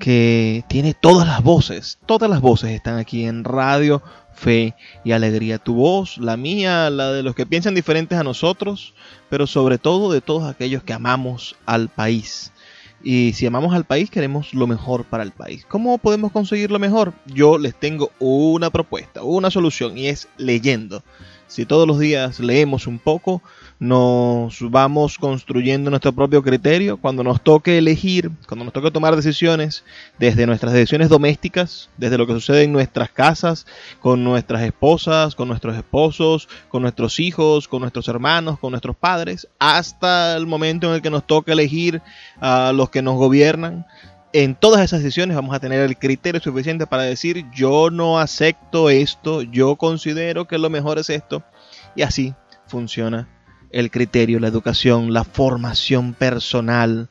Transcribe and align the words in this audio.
que 0.00 0.64
tiene 0.66 0.94
todas 0.94 1.28
las 1.28 1.42
voces, 1.42 1.98
todas 2.06 2.28
las 2.28 2.40
voces 2.40 2.70
están 2.70 2.98
aquí 2.98 3.24
en 3.24 3.44
Radio 3.44 4.02
Fe 4.34 4.74
y 5.04 5.12
Alegría. 5.12 5.58
Tu 5.58 5.74
voz, 5.74 6.18
la 6.18 6.36
mía, 6.36 6.90
la 6.90 7.12
de 7.12 7.22
los 7.22 7.34
que 7.34 7.46
piensan 7.46 7.74
diferentes 7.74 8.18
a 8.18 8.24
nosotros, 8.24 8.94
pero 9.28 9.46
sobre 9.46 9.78
todo 9.78 10.10
de 10.10 10.22
todos 10.22 10.50
aquellos 10.50 10.82
que 10.82 10.94
amamos 10.94 11.54
al 11.66 11.88
país. 11.90 12.52
Y 13.02 13.32
si 13.34 13.46
amamos 13.46 13.74
al 13.74 13.84
país, 13.84 14.10
queremos 14.10 14.52
lo 14.52 14.66
mejor 14.66 15.04
para 15.04 15.22
el 15.22 15.32
país. 15.32 15.64
¿Cómo 15.68 15.98
podemos 15.98 16.32
conseguir 16.32 16.70
lo 16.70 16.78
mejor? 16.78 17.14
Yo 17.26 17.58
les 17.58 17.74
tengo 17.74 18.10
una 18.18 18.70
propuesta, 18.70 19.22
una 19.22 19.50
solución, 19.50 19.96
y 19.96 20.08
es 20.08 20.28
leyendo. 20.36 21.02
Si 21.46 21.66
todos 21.66 21.86
los 21.86 21.98
días 21.98 22.40
leemos 22.40 22.86
un 22.86 22.98
poco, 22.98 23.42
nos 23.80 24.58
vamos 24.70 25.16
construyendo 25.16 25.88
nuestro 25.88 26.12
propio 26.12 26.42
criterio. 26.42 26.98
Cuando 26.98 27.24
nos 27.24 27.42
toque 27.42 27.78
elegir, 27.78 28.30
cuando 28.46 28.66
nos 28.66 28.74
toque 28.74 28.90
tomar 28.90 29.16
decisiones, 29.16 29.84
desde 30.18 30.46
nuestras 30.46 30.74
decisiones 30.74 31.08
domésticas, 31.08 31.88
desde 31.96 32.18
lo 32.18 32.26
que 32.26 32.34
sucede 32.34 32.64
en 32.64 32.72
nuestras 32.72 33.10
casas, 33.10 33.66
con 34.00 34.22
nuestras 34.22 34.62
esposas, 34.62 35.34
con 35.34 35.48
nuestros 35.48 35.74
esposos, 35.76 36.46
con 36.68 36.82
nuestros 36.82 37.18
hijos, 37.18 37.68
con 37.68 37.80
nuestros 37.80 38.06
hermanos, 38.08 38.58
con 38.58 38.72
nuestros 38.72 38.96
padres, 38.96 39.48
hasta 39.58 40.36
el 40.36 40.46
momento 40.46 40.88
en 40.88 40.94
el 40.96 41.02
que 41.02 41.10
nos 41.10 41.26
toque 41.26 41.52
elegir 41.52 42.02
a 42.38 42.72
los 42.72 42.90
que 42.90 43.00
nos 43.00 43.16
gobiernan, 43.16 43.86
en 44.34 44.54
todas 44.54 44.82
esas 44.82 45.02
decisiones 45.02 45.34
vamos 45.34 45.56
a 45.56 45.58
tener 45.58 45.80
el 45.80 45.96
criterio 45.96 46.40
suficiente 46.40 46.86
para 46.86 47.02
decir 47.02 47.46
yo 47.52 47.90
no 47.90 48.20
acepto 48.20 48.90
esto, 48.90 49.40
yo 49.42 49.76
considero 49.76 50.46
que 50.46 50.58
lo 50.58 50.68
mejor 50.70 50.98
es 50.98 51.10
esto. 51.10 51.42
Y 51.96 52.02
así 52.02 52.34
funciona 52.68 53.39
el 53.70 53.90
criterio, 53.90 54.40
la 54.40 54.48
educación, 54.48 55.12
la 55.12 55.24
formación 55.24 56.14
personal. 56.14 57.08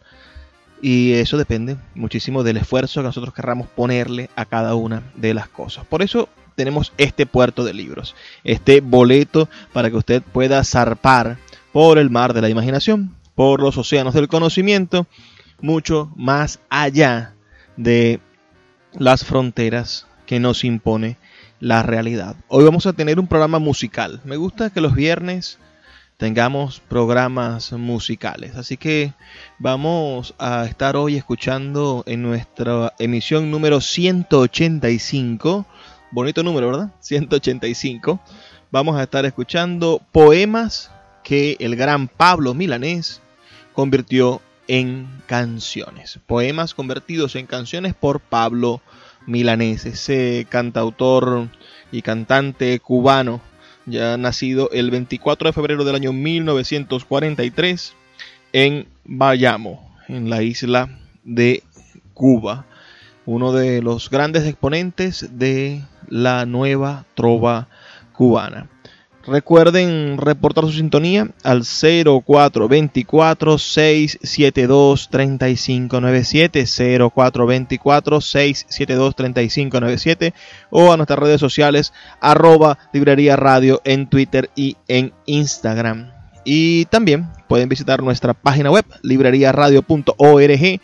Y 0.81 1.13
eso 1.13 1.37
depende 1.37 1.77
muchísimo 1.95 2.43
del 2.43 2.57
esfuerzo 2.57 3.01
que 3.01 3.07
nosotros 3.07 3.33
querramos 3.33 3.67
ponerle 3.67 4.29
a 4.35 4.45
cada 4.45 4.75
una 4.75 5.03
de 5.15 5.33
las 5.33 5.49
cosas. 5.49 5.85
Por 5.85 6.01
eso 6.01 6.29
tenemos 6.55 6.93
este 6.97 7.25
puerto 7.25 7.63
de 7.63 7.73
libros, 7.73 8.15
este 8.43 8.81
boleto 8.81 9.49
para 9.73 9.89
que 9.89 9.97
usted 9.97 10.21
pueda 10.21 10.63
zarpar 10.63 11.37
por 11.71 11.97
el 11.97 12.09
mar 12.09 12.33
de 12.33 12.41
la 12.41 12.49
imaginación, 12.49 13.15
por 13.35 13.61
los 13.61 13.77
océanos 13.77 14.13
del 14.13 14.27
conocimiento 14.27 15.07
mucho 15.61 16.11
más 16.15 16.59
allá 16.69 17.33
de 17.77 18.19
las 18.97 19.23
fronteras 19.23 20.07
que 20.25 20.39
nos 20.39 20.63
impone 20.63 21.17
la 21.59 21.83
realidad. 21.83 22.35
Hoy 22.47 22.63
vamos 22.63 22.85
a 22.85 22.93
tener 22.93 23.19
un 23.19 23.27
programa 23.27 23.59
musical. 23.59 24.21
Me 24.23 24.37
gusta 24.37 24.69
que 24.69 24.81
los 24.81 24.95
viernes 24.95 25.59
tengamos 26.19 26.81
programas 26.81 27.71
musicales. 27.71 28.57
Así 28.57 28.75
que 28.75 29.13
vamos 29.57 30.35
a 30.37 30.65
estar 30.65 30.97
hoy 30.97 31.15
escuchando 31.15 32.03
en 32.07 32.23
nuestra 32.23 32.93
emisión 32.99 33.49
número 33.49 33.79
185. 33.79 35.65
Bonito 36.11 36.43
número, 36.43 36.71
¿verdad? 36.71 36.89
185. 36.99 38.19
Vamos 38.69 38.97
a 38.97 39.03
estar 39.03 39.25
escuchando 39.25 40.01
poemas 40.11 40.91
que 41.23 41.55
el 41.61 41.77
gran 41.77 42.09
Pablo 42.09 42.53
Milanés 42.53 43.21
convirtió 43.71 44.41
en 44.67 45.07
canciones. 45.25 46.19
Poemas 46.27 46.73
convertidos 46.73 47.37
en 47.37 47.45
canciones 47.45 47.93
por 47.93 48.19
Pablo 48.19 48.81
Milanés, 49.25 49.85
ese 49.85 50.45
cantautor 50.49 51.47
y 51.93 52.01
cantante 52.01 52.77
cubano, 52.81 53.39
ya 53.89 54.17
nacido 54.17 54.69
el 54.71 54.91
24 54.91 55.49
de 55.49 55.53
febrero 55.53 55.83
del 55.83 55.95
año 55.95 56.13
1943 56.13 57.93
en 58.53 58.87
Bayamo, 59.05 59.95
en 60.07 60.29
la 60.29 60.41
isla 60.41 60.89
de 61.23 61.63
Cuba, 62.13 62.65
uno 63.25 63.51
de 63.53 63.81
los 63.81 64.09
grandes 64.09 64.45
exponentes 64.45 65.37
de 65.37 65.83
la 66.07 66.45
nueva 66.45 67.05
trova 67.15 67.67
cubana. 68.13 68.67
Recuerden 69.29 70.17
reportar 70.17 70.63
su 70.65 70.71
sintonía 70.71 71.27
al 71.43 71.61
0424 71.63 73.59
672 73.59 75.09
3597 75.09 76.65
0424 77.13 78.21
672 78.21 79.15
3597 79.15 80.33
o 80.71 80.91
a 80.91 80.97
nuestras 80.97 81.19
redes 81.19 81.39
sociales 81.39 81.93
arroba 82.19 82.79
librería 82.91 83.35
radio 83.35 83.81
en 83.83 84.07
Twitter 84.07 84.49
y 84.55 84.77
en 84.87 85.13
Instagram. 85.27 86.11
Y 86.43 86.85
también 86.85 87.27
pueden 87.47 87.69
visitar 87.69 88.01
nuestra 88.01 88.33
página 88.33 88.71
web 88.71 88.85
libreriaradio.org 89.03 90.79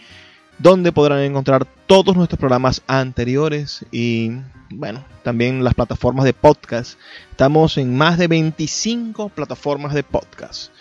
donde 0.58 0.92
podrán 0.92 1.20
encontrar 1.20 1.68
todos 1.88 2.16
nuestros 2.16 2.40
programas 2.40 2.82
anteriores 2.88 3.86
y 3.92 4.32
bueno, 4.70 5.04
también 5.24 5.64
las 5.64 5.74
plataformas 5.74 6.26
de 6.26 6.34
podcast. 6.34 7.00
Estamos 7.32 7.78
en 7.78 7.96
más 7.96 8.18
de 8.18 8.28
25 8.28 9.30
plataformas 9.30 9.94
de 9.94 10.04
podcast. 10.04 10.72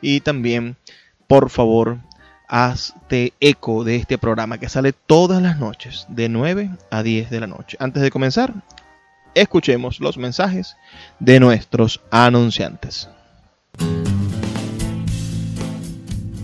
y 0.00 0.20
también, 0.20 0.76
por 1.28 1.50
favor, 1.50 1.98
hazte 2.48 3.34
eco 3.38 3.84
de 3.84 3.96
este 3.96 4.16
programa 4.16 4.58
que 4.58 4.70
sale 4.70 4.94
todas 4.94 5.42
las 5.42 5.58
noches 5.58 6.06
de 6.08 6.28
9 6.30 6.70
a 6.90 7.02
10 7.02 7.30
de 7.30 7.40
la 7.40 7.46
noche. 7.46 7.76
Antes 7.78 8.02
de 8.02 8.10
comenzar, 8.10 8.54
escuchemos 9.34 10.00
los 10.00 10.16
mensajes 10.16 10.76
de 11.20 11.38
nuestros 11.38 12.00
anunciantes. 12.10 13.10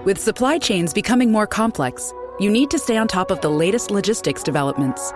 With 0.04 0.18
supply 0.18 0.58
chains 0.58 0.92
becoming 0.92 1.32
more 1.32 1.46
complex, 1.46 2.12
you 2.38 2.50
need 2.50 2.68
to 2.70 2.78
stay 2.78 2.98
on 2.98 3.08
top 3.08 3.30
of 3.30 3.40
the 3.40 3.48
latest 3.48 3.90
logistics 3.90 4.42
developments. 4.42 5.14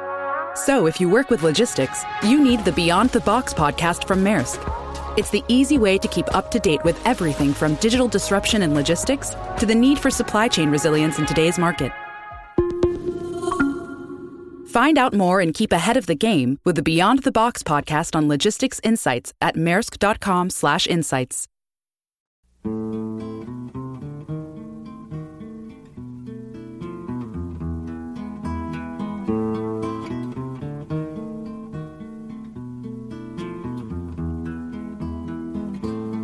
So, 0.54 0.86
if 0.86 0.98
you 0.98 1.10
work 1.10 1.28
with 1.28 1.42
logistics, 1.42 2.02
you 2.22 2.42
need 2.42 2.64
the 2.64 2.72
Beyond 2.72 3.10
the 3.10 3.20
Box 3.20 3.52
podcast 3.52 4.06
from 4.06 4.24
Maersk. 4.24 4.81
It's 5.16 5.30
the 5.30 5.44
easy 5.48 5.76
way 5.78 5.98
to 5.98 6.08
keep 6.08 6.34
up 6.34 6.50
to 6.52 6.58
date 6.58 6.82
with 6.84 6.98
everything 7.06 7.52
from 7.52 7.74
digital 7.76 8.08
disruption 8.08 8.62
and 8.62 8.74
logistics 8.74 9.36
to 9.58 9.66
the 9.66 9.74
need 9.74 9.98
for 9.98 10.10
supply 10.10 10.48
chain 10.48 10.70
resilience 10.70 11.18
in 11.18 11.26
today's 11.26 11.58
market. 11.58 11.92
Find 14.68 14.96
out 14.96 15.12
more 15.12 15.40
and 15.40 15.52
keep 15.52 15.70
ahead 15.70 15.98
of 15.98 16.06
the 16.06 16.14
game 16.14 16.58
with 16.64 16.76
the 16.76 16.82
Beyond 16.82 17.24
the 17.24 17.32
Box 17.32 17.62
podcast 17.62 18.16
on 18.16 18.26
logistics 18.26 18.80
insights 18.82 19.34
at 19.42 19.54
maersk.com/insights. 19.54 21.48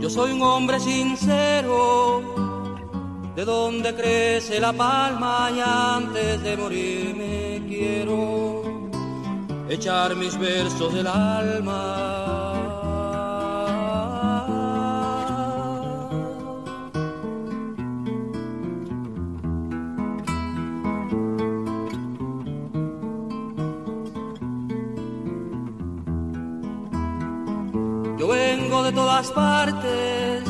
Soy 0.09 0.33
un 0.33 0.41
hombre 0.41 0.81
sincero, 0.81 2.23
de 3.37 3.45
donde 3.45 3.95
crece 3.95 4.59
la 4.59 4.73
palma 4.73 5.51
y 5.55 5.61
antes 5.61 6.43
de 6.43 6.57
morirme 6.57 7.63
quiero 7.69 8.63
echar 9.69 10.17
mis 10.17 10.39
versos 10.39 10.95
del 10.95 11.07
alma. 11.07 12.68
De 28.83 28.93
todas 28.93 29.31
partes 29.31 30.45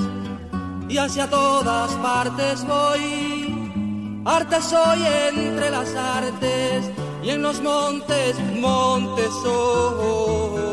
y 0.88 0.98
hacia 0.98 1.28
todas 1.30 1.90
partes 1.94 2.66
voy. 2.66 4.22
Arte 4.24 4.60
soy 4.60 5.00
entre 5.28 5.70
las 5.70 5.94
artes 5.94 6.90
y 7.22 7.30
en 7.30 7.42
los 7.42 7.60
montes, 7.62 8.36
montes 8.56 9.30
soy. 9.42 10.68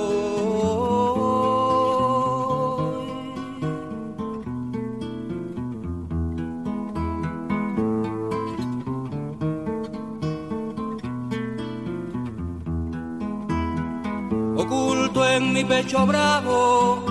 Oculto 14.58 15.25
en 15.28 15.54
mi 15.54 15.63
pecho 15.63 16.06
bravo 16.06 17.05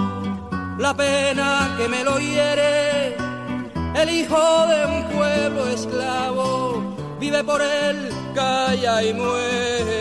la 0.78 0.94
pena 0.94 1.74
que 1.78 1.88
me 1.88 2.04
lo 2.04 2.18
hiere, 2.18 3.16
el 3.94 4.10
hijo 4.10 4.66
de 4.66 4.86
un 4.86 5.04
pueblo 5.16 5.68
esclavo 5.68 6.96
vive 7.20 7.42
por 7.44 7.62
él, 7.62 8.10
calla 8.34 9.02
y 9.02 9.14
muere. 9.14 9.93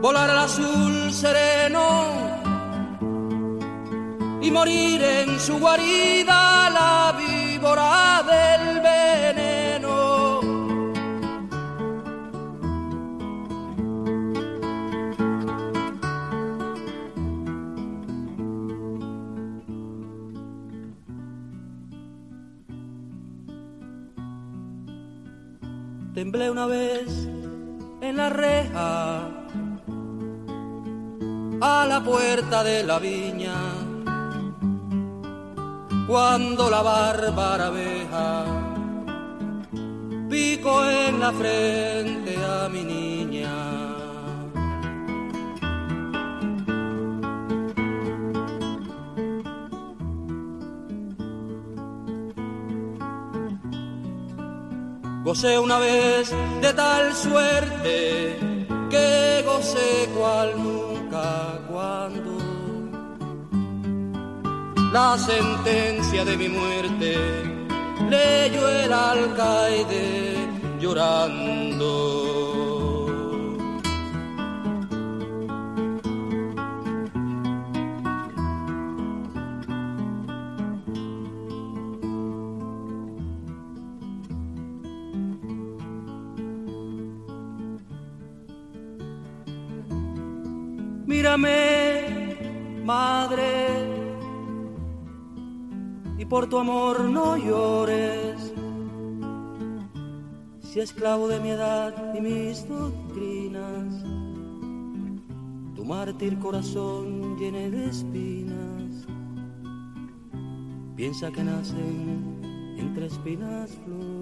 Volar 0.00 0.30
al 0.30 0.38
azul 0.38 1.12
sereno 1.12 2.06
y 4.40 4.50
morir 4.50 5.02
en 5.02 5.40
su 5.40 5.58
guarida 5.58 6.70
la 6.70 7.14
víbora 7.18 8.22
Una 26.30 26.66
vez 26.66 27.08
en 28.02 28.16
la 28.18 28.28
reja 28.28 29.28
a 31.58 31.86
la 31.88 32.04
puerta 32.04 32.62
de 32.62 32.84
la 32.84 32.98
viña 32.98 33.54
cuando 36.06 36.68
la 36.68 36.82
bárbara 36.82 37.68
abeja 37.68 38.44
pico 40.28 40.84
en 40.84 41.18
la 41.18 41.32
frente 41.32 42.36
a 42.36 42.68
mi 42.68 42.84
niña. 42.84 42.97
Gocé 55.40 55.56
una 55.56 55.78
vez 55.78 56.34
de 56.60 56.74
tal 56.74 57.14
suerte 57.14 58.36
que 58.90 59.44
gocé 59.46 60.08
cual 60.12 60.52
nunca 60.56 61.60
cuando 61.70 62.38
la 64.92 65.16
sentencia 65.16 66.24
de 66.24 66.36
mi 66.36 66.48
muerte 66.48 67.16
leyó 68.10 68.68
el 68.68 68.92
alcaide 68.92 70.34
llorando. 70.80 72.27
Por 96.38 96.48
tu 96.48 96.58
amor 96.58 97.00
no 97.00 97.36
llores. 97.36 98.54
Si 100.60 100.78
esclavo 100.78 101.26
de 101.26 101.40
mi 101.40 101.48
edad 101.48 101.92
y 102.14 102.20
mis 102.20 102.68
doctrinas, 102.68 104.04
tu 105.74 105.84
mártir 105.84 106.38
corazón 106.38 107.36
llene 107.38 107.72
de 107.72 107.86
espinas, 107.88 109.04
piensa 110.94 111.32
que 111.32 111.42
nacen 111.42 112.76
entre 112.78 113.06
espinas 113.06 113.76
flores. 113.84 114.17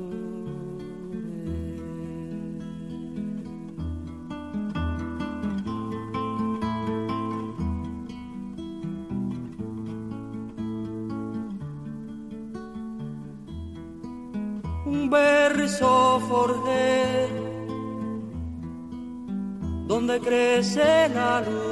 Crece 20.21 21.09
la 21.15 21.41
luz. 21.41 21.66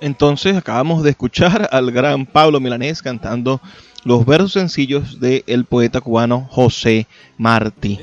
Entonces 0.00 0.56
acabamos 0.56 1.02
de 1.02 1.10
escuchar 1.10 1.68
al 1.72 1.90
gran 1.90 2.26
Pablo 2.26 2.60
Milanés 2.60 3.02
cantando 3.02 3.60
los 4.04 4.24
versos 4.24 4.52
sencillos 4.52 5.20
del 5.20 5.64
poeta 5.66 6.00
cubano 6.00 6.48
José 6.50 7.06
Martí. 7.36 7.98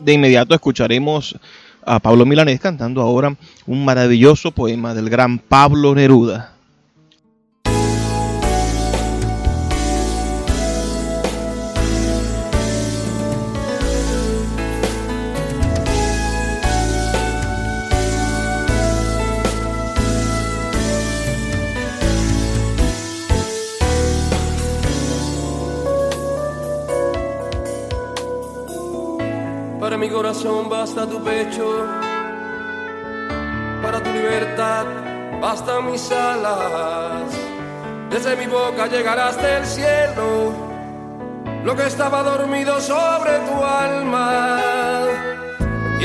De 0.00 0.12
inmediato 0.12 0.54
escucharemos 0.54 1.36
a 1.86 1.98
Pablo 1.98 2.26
Milanés 2.26 2.60
cantando 2.60 3.00
ahora 3.00 3.36
un 3.66 3.84
maravilloso 3.84 4.50
poema 4.50 4.94
del 4.94 5.08
gran 5.08 5.38
Pablo 5.38 5.94
Neruda. 5.94 6.53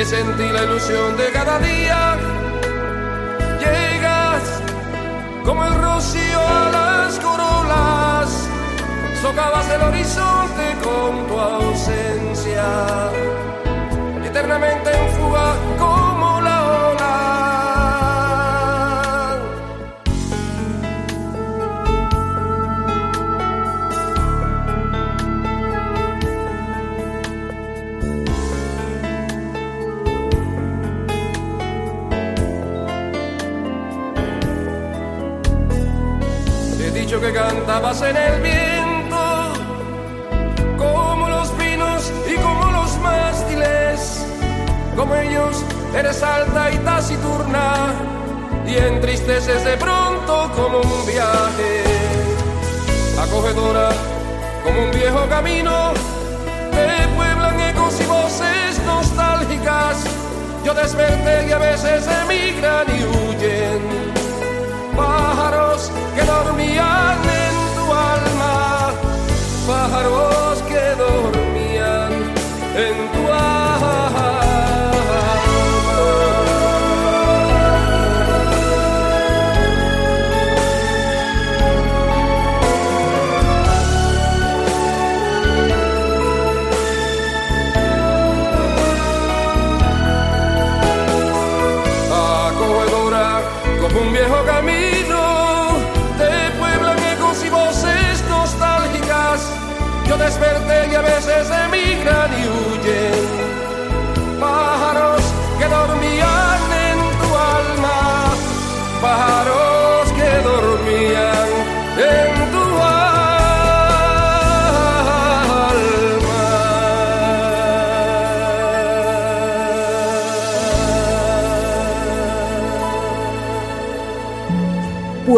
Y 0.10 0.12
es 0.12 0.20
en 0.22 0.38
ti 0.38 0.50
la 0.50 0.64
ilusión 0.64 1.18
de 1.18 1.32
cada 1.32 1.60
día. 1.60 2.18
Llegas 3.60 4.44
como 5.46 5.64
el 5.66 5.76
rocío 5.76 6.40
a 6.40 6.70
las 6.72 7.20
corolas, 7.20 8.50
socavas 9.22 9.70
el 9.70 9.82
horizonte 9.82 10.76
con 10.84 11.28
tu 11.28 11.40
ausencia 11.40 13.12
eternamente 14.24 14.90
en 14.92 15.10
fuga 15.12 15.56
que 37.80 37.86
cantabas 37.86 38.02
en 38.02 38.18
el 38.18 38.42
viento, 38.42 39.54
como 40.78 41.30
los 41.30 41.50
pinos 41.52 42.12
y 42.28 42.36
como 42.36 42.72
los 42.72 42.98
mástiles 43.00 44.26
como 44.96 45.16
ellos 45.16 45.64
eres 45.96 46.22
alta 46.22 46.72
y 46.72 46.78
taciturna 46.80 47.94
y 48.68 48.76
entristeces 48.76 49.64
de 49.64 49.78
pronto 49.78 50.52
como 50.56 50.80
un 50.80 51.06
viaje. 51.06 51.84
Acogedora 53.18 53.90
como 54.64 54.84
un 54.84 54.92
viejo 54.92 55.26
camino, 55.30 55.94
te 56.72 57.08
pueblan 57.16 57.60
ecos 57.62 58.00
y 58.02 58.06
voces 58.06 58.82
nostálgicas. 58.86 60.04
Yo 60.66 60.74
desperté 60.74 61.48
y 61.48 61.52
a 61.54 61.58
veces 61.58 62.06
emigran 62.24 62.86
y 62.90 63.04
huyen. 63.04 63.82
Pájaros 64.98 65.92
que 66.16 66.24
dormían 66.24 67.39
pájaros 69.70 70.49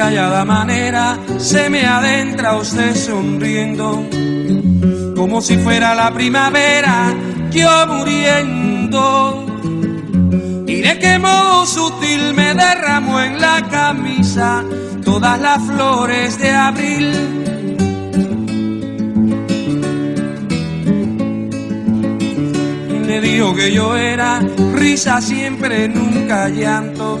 Callada 0.00 0.46
manera 0.46 1.18
se 1.36 1.68
me 1.68 1.84
adentra 1.84 2.56
usted 2.56 2.96
sonriendo, 2.96 4.02
como 5.14 5.42
si 5.42 5.58
fuera 5.58 5.94
la 5.94 6.10
primavera, 6.10 7.14
yo 7.50 7.86
muriendo. 7.86 9.44
Y 10.66 10.76
de 10.80 10.98
qué 10.98 11.18
modo 11.18 11.66
sutil 11.66 12.32
me 12.32 12.54
derramó 12.54 13.20
en 13.20 13.42
la 13.42 13.68
camisa 13.68 14.64
todas 15.04 15.38
las 15.38 15.62
flores 15.64 16.38
de 16.38 16.50
abril. 16.50 17.12
Me 23.06 23.20
dijo 23.20 23.54
que 23.54 23.70
yo 23.70 23.98
era 23.98 24.40
risa 24.72 25.20
siempre, 25.20 25.88
nunca 25.88 26.48
llanto 26.48 27.20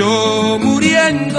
yo 0.00 0.58
muriendo. 0.58 1.38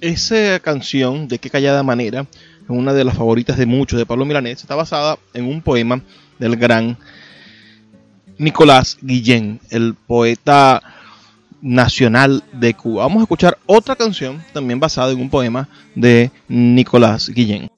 Esa 0.00 0.58
canción, 0.58 1.28
de 1.28 1.38
qué 1.38 1.48
callada 1.48 1.84
manera, 1.84 2.26
una 2.66 2.92
de 2.92 3.04
las 3.04 3.16
favoritas 3.16 3.56
de 3.56 3.66
muchos 3.66 4.00
de 4.00 4.06
Pablo 4.06 4.24
Milanés, 4.24 4.60
está 4.60 4.74
basada 4.74 5.16
en 5.32 5.44
un 5.44 5.62
poema 5.62 6.02
del 6.40 6.56
gran 6.56 6.98
Nicolás 8.36 8.98
Guillén, 9.00 9.60
el 9.70 9.94
poeta 9.94 10.82
nacional 11.62 12.42
de 12.52 12.74
Cuba. 12.74 13.04
Vamos 13.04 13.20
a 13.20 13.22
escuchar 13.22 13.58
otra 13.66 13.94
canción 13.94 14.42
también 14.52 14.80
basada 14.80 15.12
en 15.12 15.20
un 15.20 15.30
poema 15.30 15.68
de 15.94 16.32
Nicolás 16.48 17.28
Guillén. 17.28 17.70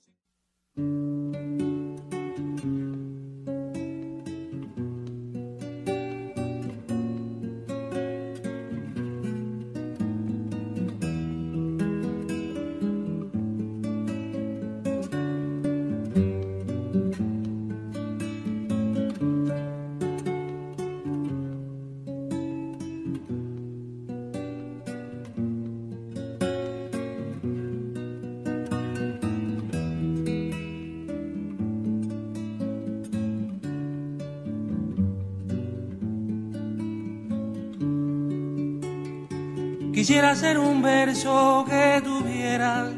Quisiera 39.98 40.32
ser 40.36 40.60
un 40.60 40.80
verso 40.80 41.64
que 41.68 42.00
tuviera 42.04 42.88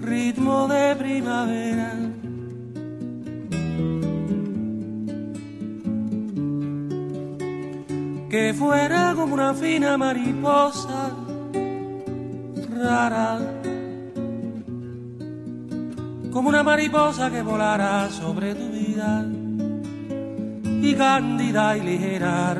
ritmo 0.00 0.66
de 0.66 0.96
primavera. 0.96 1.92
Que 8.28 8.52
fuera 8.52 9.14
como 9.14 9.34
una 9.34 9.54
fina 9.54 9.96
mariposa 9.96 11.12
rara. 12.68 13.38
Como 16.32 16.48
una 16.48 16.64
mariposa 16.64 17.30
que 17.30 17.42
volara 17.42 18.10
sobre 18.10 18.56
tu 18.56 18.68
vida 18.70 19.24
y 20.82 20.94
cándida 20.96 21.76
y 21.76 21.80
ligera 21.82 22.54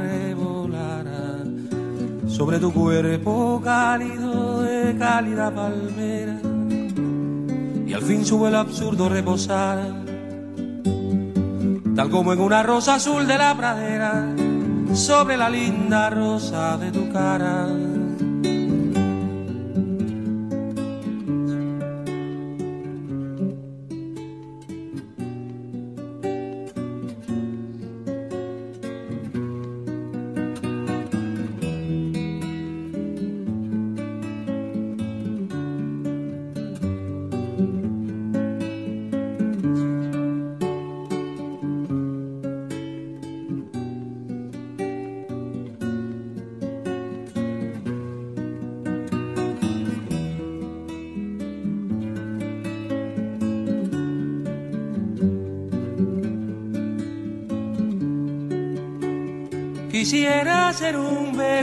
sobre 2.32 2.58
tu 2.58 2.72
cuerpo 2.72 3.60
cálido 3.62 4.62
de 4.62 4.96
cálida 4.98 5.54
palmera. 5.54 6.40
Y 7.86 7.92
al 7.92 8.02
fin 8.02 8.24
sube 8.24 8.48
el 8.48 8.54
absurdo 8.56 9.08
reposar. 9.08 9.78
Tal 11.94 12.08
como 12.08 12.32
en 12.32 12.40
una 12.40 12.62
rosa 12.62 12.94
azul 12.94 13.26
de 13.26 13.36
la 13.36 13.54
pradera 13.54 14.34
sobre 14.94 15.36
la 15.36 15.50
linda 15.50 16.08
rosa 16.08 16.78
de 16.78 16.90
tu 16.90 17.12
cara 17.12 17.68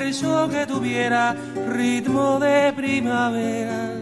que 0.10 0.66
tuviera 0.66 1.36
ritmo 1.68 2.40
de 2.40 2.74
primavera. 2.74 3.94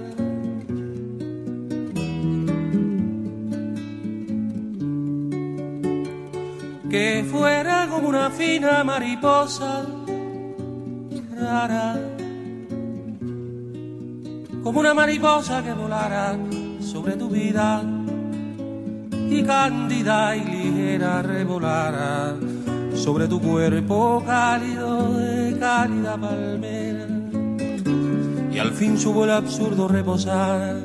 Que 6.89 7.25
fuera 7.29 7.87
como 7.89 8.07
una 8.07 8.29
fina 8.29 8.85
mariposa 8.85 9.85
rara. 11.35 11.99
Como 14.63 14.79
una 14.79 14.93
mariposa 14.93 15.61
que 15.61 15.73
volara 15.73 16.37
sobre 16.79 17.17
tu 17.17 17.27
vida 17.29 17.83
y 19.29 19.43
cándida 19.43 20.37
y 20.37 20.45
ligera 20.45 21.21
revolara 21.21 22.37
sobre 22.95 23.27
tu 23.27 23.41
cuerpo 23.41 24.23
cálido 24.25 25.26
cálida 25.59 26.17
palmera. 26.17 27.05
Y 28.51 28.59
al 28.59 28.71
fin 28.71 28.97
subo 28.97 29.25
el 29.25 29.31
absurdo 29.31 29.87
reposar. 29.87 30.75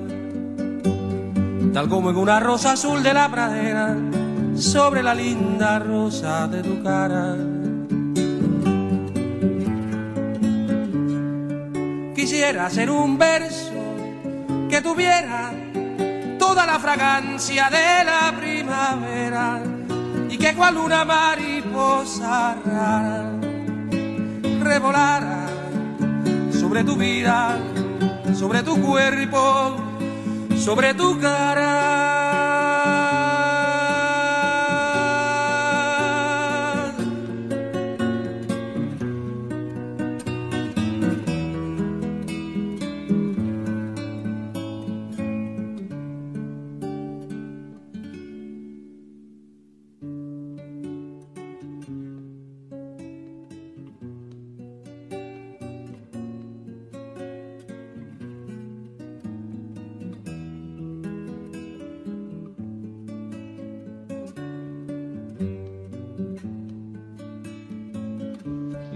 Tal 1.73 1.89
como 1.89 2.11
en 2.11 2.17
una 2.17 2.39
rosa 2.39 2.73
azul 2.73 3.03
de 3.03 3.15
la 3.15 3.31
pradera 3.31 3.97
sobre 4.55 5.03
la 5.03 5.15
linda 5.15 5.79
rosa 5.79 6.47
de 6.49 6.63
tu 6.63 6.83
cara. 6.83 7.37
Quisiera 12.15 12.69
ser 12.69 12.91
un 12.91 13.17
verso 13.17 13.73
que 14.69 14.81
tuviera 14.83 15.53
toda 16.39 16.67
la 16.67 16.79
fragancia 16.79 17.71
de 17.71 18.05
la 18.05 18.35
primavera 18.37 19.63
y 20.29 20.37
que 20.37 20.55
cual 20.55 20.77
una 20.77 21.05
mariposa 21.05 22.57
rara 22.65 23.22
revolara 24.63 25.47
sobre 26.53 26.85
tu 26.85 26.97
vida, 26.97 27.59
sobre 28.35 28.63
tu 28.63 28.81
cuerpo, 28.81 29.77
sobre 30.57 30.95
tu 30.95 31.19
cara. 31.21 32.02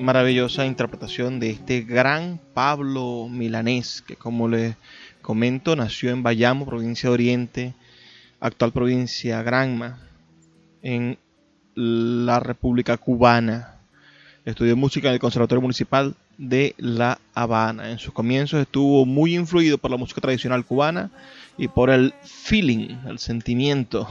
Maravillosa 0.06 0.64
interpretación 0.64 1.40
de 1.40 1.50
este 1.50 1.80
gran 1.80 2.38
Pablo 2.54 3.26
Milanés, 3.28 4.04
que 4.06 4.14
como 4.14 4.46
les 4.46 4.76
comento, 5.20 5.74
nació 5.74 6.10
en 6.10 6.22
Bayamo, 6.22 6.64
provincia 6.64 7.08
de 7.08 7.14
Oriente, 7.14 7.74
actual 8.38 8.70
provincia 8.70 9.42
Granma, 9.42 9.98
en 10.80 11.18
la 11.74 12.38
República 12.38 12.96
Cubana. 12.96 13.80
Estudió 14.44 14.76
música 14.76 15.08
en 15.08 15.14
el 15.14 15.20
Conservatorio 15.20 15.60
Municipal 15.60 16.14
de 16.38 16.76
La 16.78 17.18
Habana. 17.34 17.90
En 17.90 17.98
sus 17.98 18.14
comienzos 18.14 18.60
estuvo 18.60 19.04
muy 19.06 19.34
influido 19.34 19.76
por 19.76 19.90
la 19.90 19.96
música 19.96 20.20
tradicional 20.20 20.64
cubana 20.64 21.10
y 21.58 21.66
por 21.66 21.90
el 21.90 22.14
feeling, 22.22 22.96
el 23.08 23.18
sentimiento. 23.18 24.08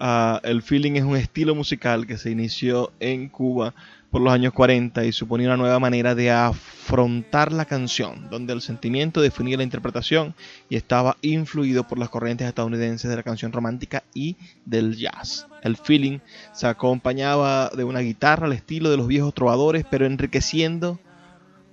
Ah, 0.00 0.40
el 0.42 0.60
feeling 0.60 0.96
es 0.96 1.04
un 1.04 1.16
estilo 1.16 1.54
musical 1.54 2.04
que 2.08 2.18
se 2.18 2.32
inició 2.32 2.92
en 2.98 3.28
Cuba 3.28 3.72
por 4.10 4.20
los 4.22 4.32
años 4.32 4.52
40 4.52 5.04
y 5.04 5.12
suponía 5.12 5.48
una 5.48 5.56
nueva 5.56 5.78
manera 5.78 6.14
de 6.14 6.30
afrontar 6.30 7.52
la 7.52 7.64
canción, 7.64 8.28
donde 8.30 8.52
el 8.52 8.62
sentimiento 8.62 9.20
definía 9.20 9.56
la 9.56 9.62
interpretación 9.62 10.34
y 10.68 10.76
estaba 10.76 11.16
influido 11.22 11.86
por 11.86 11.98
las 11.98 12.08
corrientes 12.08 12.46
estadounidenses 12.46 13.10
de 13.10 13.16
la 13.16 13.22
canción 13.22 13.52
romántica 13.52 14.04
y 14.14 14.36
del 14.64 14.96
jazz. 14.96 15.46
El 15.62 15.76
feeling 15.76 16.20
se 16.52 16.66
acompañaba 16.66 17.70
de 17.70 17.84
una 17.84 18.00
guitarra 18.00 18.46
al 18.46 18.52
estilo 18.52 18.90
de 18.90 18.96
los 18.96 19.08
viejos 19.08 19.34
trovadores, 19.34 19.84
pero 19.90 20.06
enriqueciendo 20.06 20.98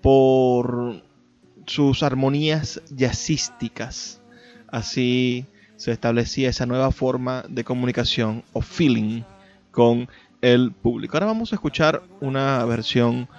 por 0.01 1.01
sus 1.65 2.03
armonías 2.03 2.81
jazzísticas. 2.89 4.19
Así 4.67 5.45
se 5.75 5.91
establecía 5.91 6.49
esa 6.49 6.65
nueva 6.65 6.91
forma 6.91 7.45
de 7.47 7.63
comunicación 7.63 8.43
o 8.53 8.61
feeling 8.61 9.21
con 9.71 10.07
el 10.43 10.73
público. 10.73 11.15
Ahora 11.15 11.27
vamos 11.27 11.53
a 11.53 11.55
escuchar 11.55 12.03
una 12.19 12.63
versión 12.65 13.29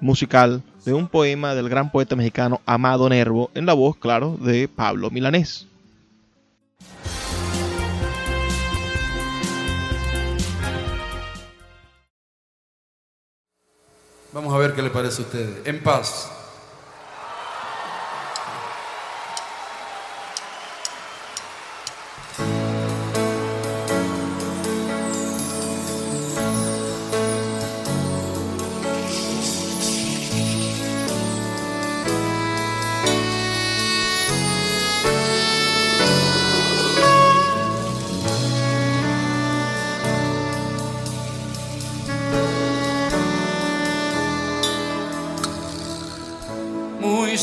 musical 0.00 0.62
de 0.86 0.94
un 0.94 1.06
poema 1.06 1.54
del 1.54 1.68
gran 1.68 1.92
poeta 1.92 2.16
mexicano 2.16 2.62
Amado 2.64 3.08
Nervo 3.08 3.50
en 3.54 3.66
la 3.66 3.74
voz, 3.74 3.96
claro, 3.96 4.38
de 4.40 4.66
Pablo 4.66 5.10
Milanés. 5.10 5.66
Vamos 14.32 14.52
a 14.52 14.58
ver 14.58 14.72
qué 14.72 14.82
le 14.82 14.90
parece 14.90 15.22
a 15.22 15.24
ustedes. 15.26 15.66
En 15.66 15.82
paz. 15.82 16.35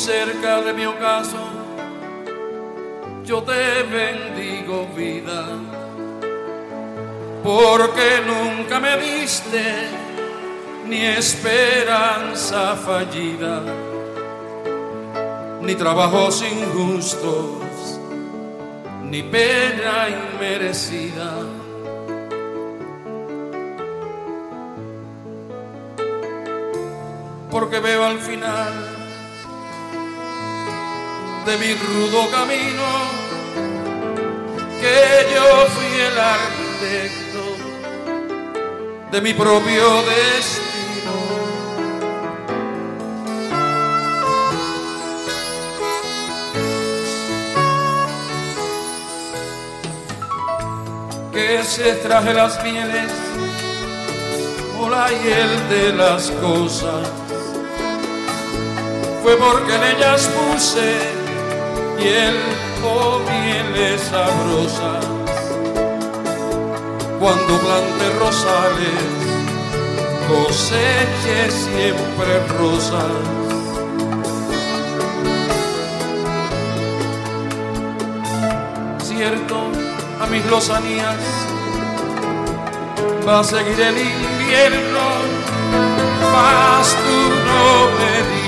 Cerca 0.04 0.62
de 0.62 0.74
mi 0.74 0.86
ocaso, 0.86 1.38
yo 3.24 3.42
te 3.42 3.84
bendigo 3.84 4.86
vida, 4.94 5.46
porque 7.42 8.22
nunca 8.28 8.82
me 8.82 8.98
diste 8.98 9.64
ni 10.90 11.06
esperanza 11.06 12.76
fallida, 12.76 13.62
ni 15.62 15.74
trabajos 15.76 16.44
injustos, 16.44 17.98
ni 19.10 19.24
pena 19.24 20.10
inmerecida. 20.10 21.32
Porque 27.50 27.80
veo 27.80 28.04
al 28.04 28.18
final 28.18 28.93
de 31.46 31.58
mi 31.58 31.74
rudo 31.74 32.32
camino, 32.32 32.88
que 34.80 35.34
yo 35.34 35.66
fui 35.68 36.00
el 36.00 36.18
arquitecto 36.18 37.44
de 39.12 39.22
mi 39.22 39.34
propio 39.34 40.04
destino. 40.04 41.16
Que 51.34 51.64
se 51.66 51.96
traje 51.96 52.34
las 52.34 52.64
mieles 52.64 53.12
o 54.80 54.90
la 54.90 55.10
hiel 55.10 55.70
de 55.70 55.94
las 55.94 56.32
cosas, 56.32 57.10
fue 59.22 59.36
porque 59.36 59.76
en 59.76 59.84
ellas 59.84 60.30
puse 60.30 61.23
miel 61.98 62.36
o 62.84 63.20
mieles 63.20 64.02
sabrosas. 64.02 65.06
Cuando 67.20 67.58
plante 67.60 68.06
rosales, 68.20 69.24
coseche 70.28 71.52
siempre 71.52 72.48
rosas. 72.60 73.44
Cierto, 79.04 79.56
a 80.20 80.26
mis 80.28 80.46
lozanías 80.48 81.18
va 83.28 83.40
a 83.40 83.44
seguir 83.44 83.80
el 83.80 83.98
invierno, 83.98 85.06
mas 86.34 86.96
tú 87.04 87.20
no 87.48 88.43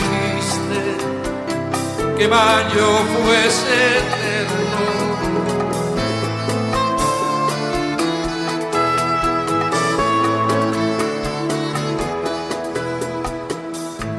que 2.18 2.28
mayo 2.28 2.88
fuese 3.14 3.98
eterno. 3.98 4.86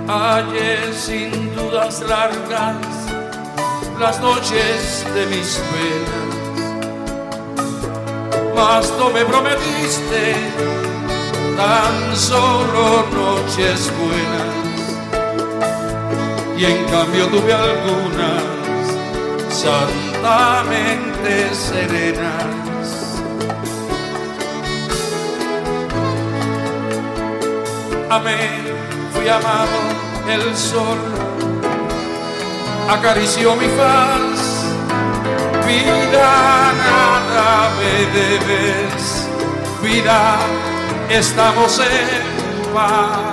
Ayer 0.08 0.94
sin 0.94 1.54
dudas 1.54 2.02
largas 2.02 2.76
las 3.98 4.20
noches 4.20 5.06
de 5.14 5.26
mis 5.26 5.60
penas, 5.70 6.34
mas 8.54 8.92
no 8.98 9.10
me 9.10 9.24
prometiste 9.24 10.34
tan 11.56 12.16
solo 12.16 13.04
noches 13.10 13.90
buenas 13.98 14.65
y 16.58 16.64
en 16.64 16.84
cambio 16.86 17.28
tuve 17.28 17.52
algunas 17.52 18.42
santamente 19.50 21.54
serenas. 21.54 22.46
Amé, 28.08 28.38
fui 29.12 29.28
amado, 29.28 29.68
el 30.28 30.56
sol 30.56 30.98
acarició 32.88 33.54
mi 33.56 33.66
faz. 33.66 34.54
Vida, 35.66 36.72
nada 36.78 37.70
me 37.78 37.94
debes, 38.18 39.28
vida, 39.82 40.36
estamos 41.10 41.78
en 41.80 42.72
paz. 42.72 43.25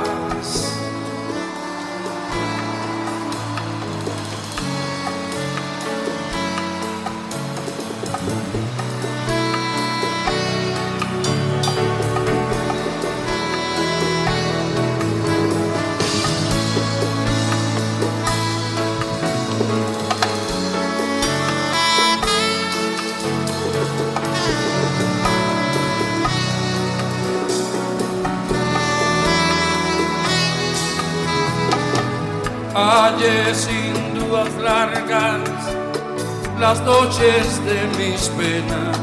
las 36.64 36.80
noches 36.86 37.60
de 37.66 37.80
mis 37.98 38.30
penas, 38.40 38.98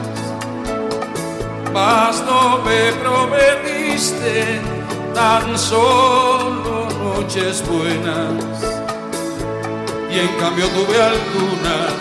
mas 1.75 2.25
no 2.25 2.59
me 2.65 2.91
prometiste 3.03 4.63
tan 5.13 5.59
solo 5.59 6.89
noches 7.05 7.63
buenas, 7.69 8.55
y 10.11 10.21
en 10.21 10.33
cambio 10.41 10.67
tuve 10.69 10.97
algunas 11.13 11.93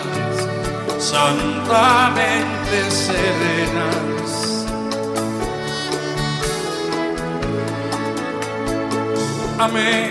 santamente 0.98 2.90
serenas. 2.90 4.30
Amé, 9.58 10.08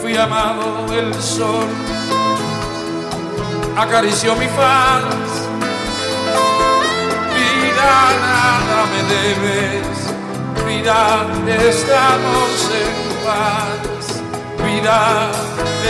fui 0.00 0.16
amado 0.16 0.92
el 0.92 1.14
sol 1.22 1.91
acarició 3.76 4.34
mi 4.36 4.46
faz, 4.48 5.48
vida 7.34 7.92
nada 8.20 8.78
me 8.92 9.02
debes, 9.14 9.98
vida 10.66 11.26
estamos 11.68 12.70
en 12.82 12.94
paz, 13.24 14.22
vida 14.64 15.30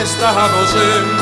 estamos 0.02 0.74
en 0.74 1.16
paz. 1.16 1.21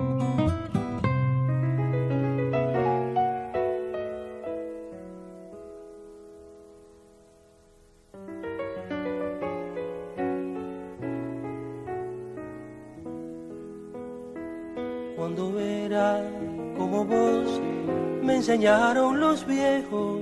Enseñaron 18.61 19.19
los 19.19 19.47
viejos 19.47 20.21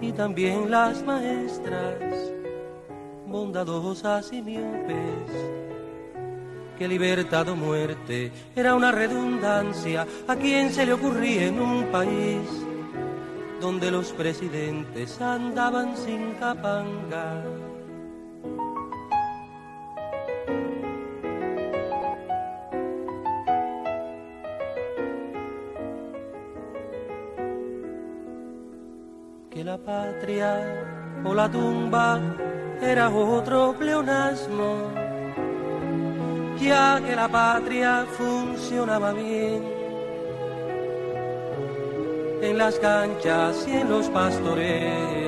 y 0.00 0.12
también 0.12 0.70
las 0.70 1.02
maestras, 1.02 1.98
bondadosas 3.26 4.32
y 4.32 4.40
miopes, 4.40 5.32
que 6.78 6.86
libertad 6.86 7.48
o 7.48 7.56
muerte 7.56 8.30
era 8.54 8.76
una 8.76 8.92
redundancia 8.92 10.06
a 10.28 10.36
quien 10.36 10.72
se 10.72 10.86
le 10.86 10.92
ocurría 10.92 11.48
en 11.48 11.60
un 11.60 11.84
país 11.86 12.46
donde 13.60 13.90
los 13.90 14.12
presidentes 14.12 15.20
andaban 15.20 15.96
sin 15.96 16.34
capanga 16.34 17.42
o 31.24 31.34
la 31.34 31.48
tumba 31.48 32.20
era 32.80 33.08
otro 33.08 33.74
pleonasmo, 33.78 34.92
ya 36.58 37.00
que 37.04 37.14
la 37.16 37.28
patria 37.28 38.06
funcionaba 38.16 39.12
bien 39.12 39.62
en 42.42 42.58
las 42.58 42.78
canchas 42.78 43.66
y 43.68 43.72
en 43.72 43.88
los 43.88 44.08
pastores. 44.08 45.23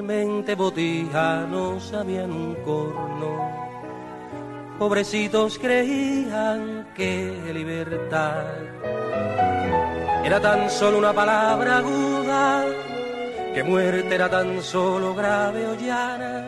Realmente 0.00 0.54
botijanos 0.54 1.92
habían 1.92 2.32
un 2.32 2.54
corno. 2.64 3.50
Pobrecitos 4.78 5.58
creían 5.58 6.88
que 6.94 7.38
libertad 7.52 8.46
era 10.24 10.40
tan 10.40 10.70
solo 10.70 10.98
una 10.98 11.12
palabra 11.12 11.78
aguda, 11.78 12.64
que 13.54 13.62
muerte 13.62 14.14
era 14.14 14.30
tan 14.30 14.62
solo 14.62 15.14
grave 15.14 15.66
o 15.66 15.74
llana, 15.74 16.46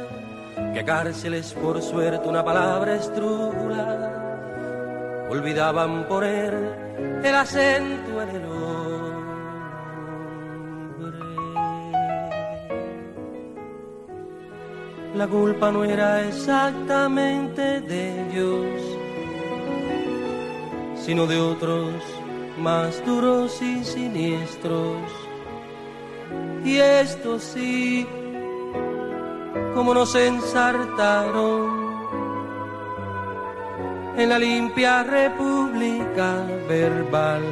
que 0.73 0.83
cárcel 0.83 1.35
es 1.35 1.53
por 1.53 1.83
suerte 1.83 2.27
una 2.27 2.43
palabra 2.43 2.95
estrújula. 2.95 5.27
Olvidaban 5.29 6.09
poner 6.09 6.55
el 7.23 7.35
acento 7.35 8.23
en 8.23 8.29
el 8.31 8.47
la 15.15 15.27
culpa 15.29 15.71
no 15.71 15.85
era 15.85 16.27
exactamente 16.27 17.81
de 17.83 18.29
ellos, 18.29 18.81
sino 20.97 21.27
de 21.27 21.39
otros 21.39 21.93
más 22.59 23.05
duros 23.05 23.61
y 23.61 23.85
siniestros. 23.85 24.97
Y 26.65 26.79
esto 26.79 27.39
sí, 27.39 28.07
como 29.75 29.93
nos 29.93 30.15
ensartaron 30.15 31.83
en 34.17 34.29
la 34.29 34.39
limpia 34.39 35.03
república 35.03 36.47
verbal 36.69 37.43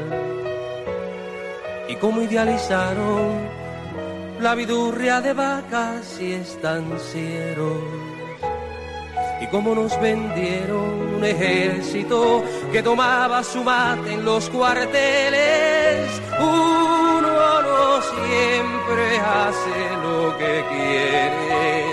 y 1.89 1.97
como 1.97 2.23
idealizaron 2.23 3.60
la 4.41 4.55
vidurria 4.55 5.21
de 5.21 5.33
vacas 5.35 6.19
y 6.21 6.33
estancieros. 6.33 7.83
Y 9.41 9.47
como 9.47 9.75
nos 9.75 10.01
vendieron 10.01 11.15
un 11.17 11.25
ejército 11.25 12.43
que 12.73 12.83
tomaba 12.83 13.43
su 13.43 13.63
mate 13.63 14.15
en 14.15 14.25
los 14.25 14.49
cuarteles, 14.51 16.21
uno 16.39 17.63
no 17.63 18.01
siempre 18.03 19.19
hace 19.19 19.97
lo 20.05 20.37
que 20.39 20.65
quiere, 20.71 21.85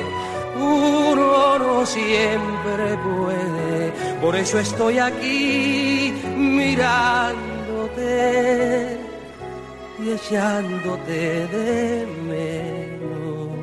uno 0.55 1.59
no 1.59 1.85
siempre 1.85 2.97
puede. 2.97 3.91
Por 4.21 4.35
eso 4.35 4.59
estoy 4.59 4.99
aquí 4.99 6.13
mirándote 6.35 7.47
y 10.07 10.11
echándote 10.11 11.47
de 11.47 12.07
menos. 12.27 13.57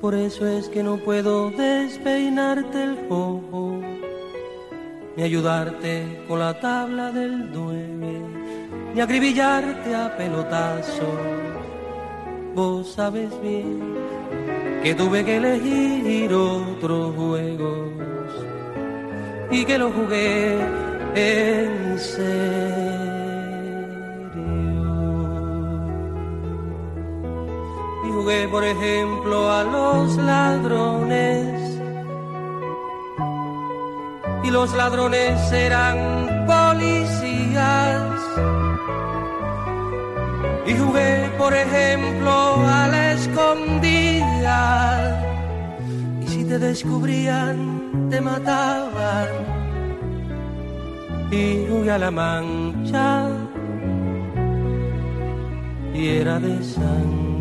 Por 0.00 0.14
eso 0.14 0.46
es 0.46 0.68
que 0.68 0.82
no 0.82 0.98
puedo 0.98 1.50
despeinarte 1.50 2.84
el 2.84 2.98
ojo, 3.08 3.80
ni 5.16 5.22
ayudarte 5.22 6.24
con 6.28 6.40
la 6.40 6.60
tabla 6.60 7.10
del 7.10 7.50
nueve, 7.52 8.20
ni 8.94 9.00
acribillarte 9.00 9.94
a 9.94 10.14
pelotazo. 10.16 11.08
Vos 12.54 12.92
sabes 12.92 13.30
bien 13.40 13.94
que 14.82 14.94
tuve 14.94 15.24
que 15.24 15.36
elegir 15.36 16.34
otros 16.34 17.14
juegos 17.16 17.88
y 19.50 19.64
que 19.64 19.78
lo 19.78 19.90
jugué 19.90 20.58
en 21.14 21.98
serio. 21.98 22.83
Jugué, 28.10 28.48
por 28.48 28.64
ejemplo, 28.64 29.50
a 29.50 29.64
los 29.64 30.16
ladrones. 30.16 31.60
Y 34.42 34.50
los 34.50 34.74
ladrones 34.74 35.52
eran 35.52 36.46
policías. 36.46 38.02
Y 40.66 40.76
jugué, 40.76 41.30
por 41.38 41.54
ejemplo, 41.54 42.32
a 42.66 42.88
la 42.88 43.12
escondida. 43.12 44.58
Y 46.22 46.26
si 46.26 46.44
te 46.44 46.58
descubrían, 46.58 48.08
te 48.10 48.20
mataban. 48.20 49.28
Y 51.30 51.66
jugué 51.68 51.90
a 51.90 51.98
la 51.98 52.10
mancha. 52.10 53.28
Y 55.94 56.08
era 56.08 56.38
de 56.38 56.62
sangre. 56.62 57.33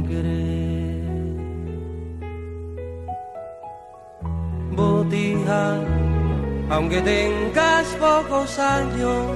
Aunque 6.69 7.01
tengas 7.01 7.85
pocos 7.99 8.57
años. 8.57 9.27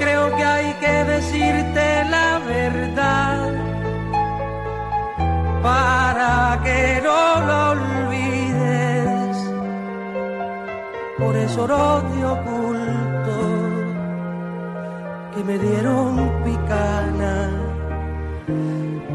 Creo 0.00 0.34
que 0.34 0.44
hay 0.44 0.72
que 0.80 1.04
decirte 1.04 2.04
la 2.10 2.40
verdad 2.46 3.52
para 5.62 6.60
que 6.64 7.00
no 7.04 7.40
lo 7.46 7.70
olvides. 7.70 9.36
Por 11.16 11.36
eso 11.36 11.68
no 11.68 12.02
te 12.10 12.24
oculto 12.24 13.38
que 15.32 15.44
me 15.44 15.56
dieron 15.58 16.32
picana, 16.44 17.50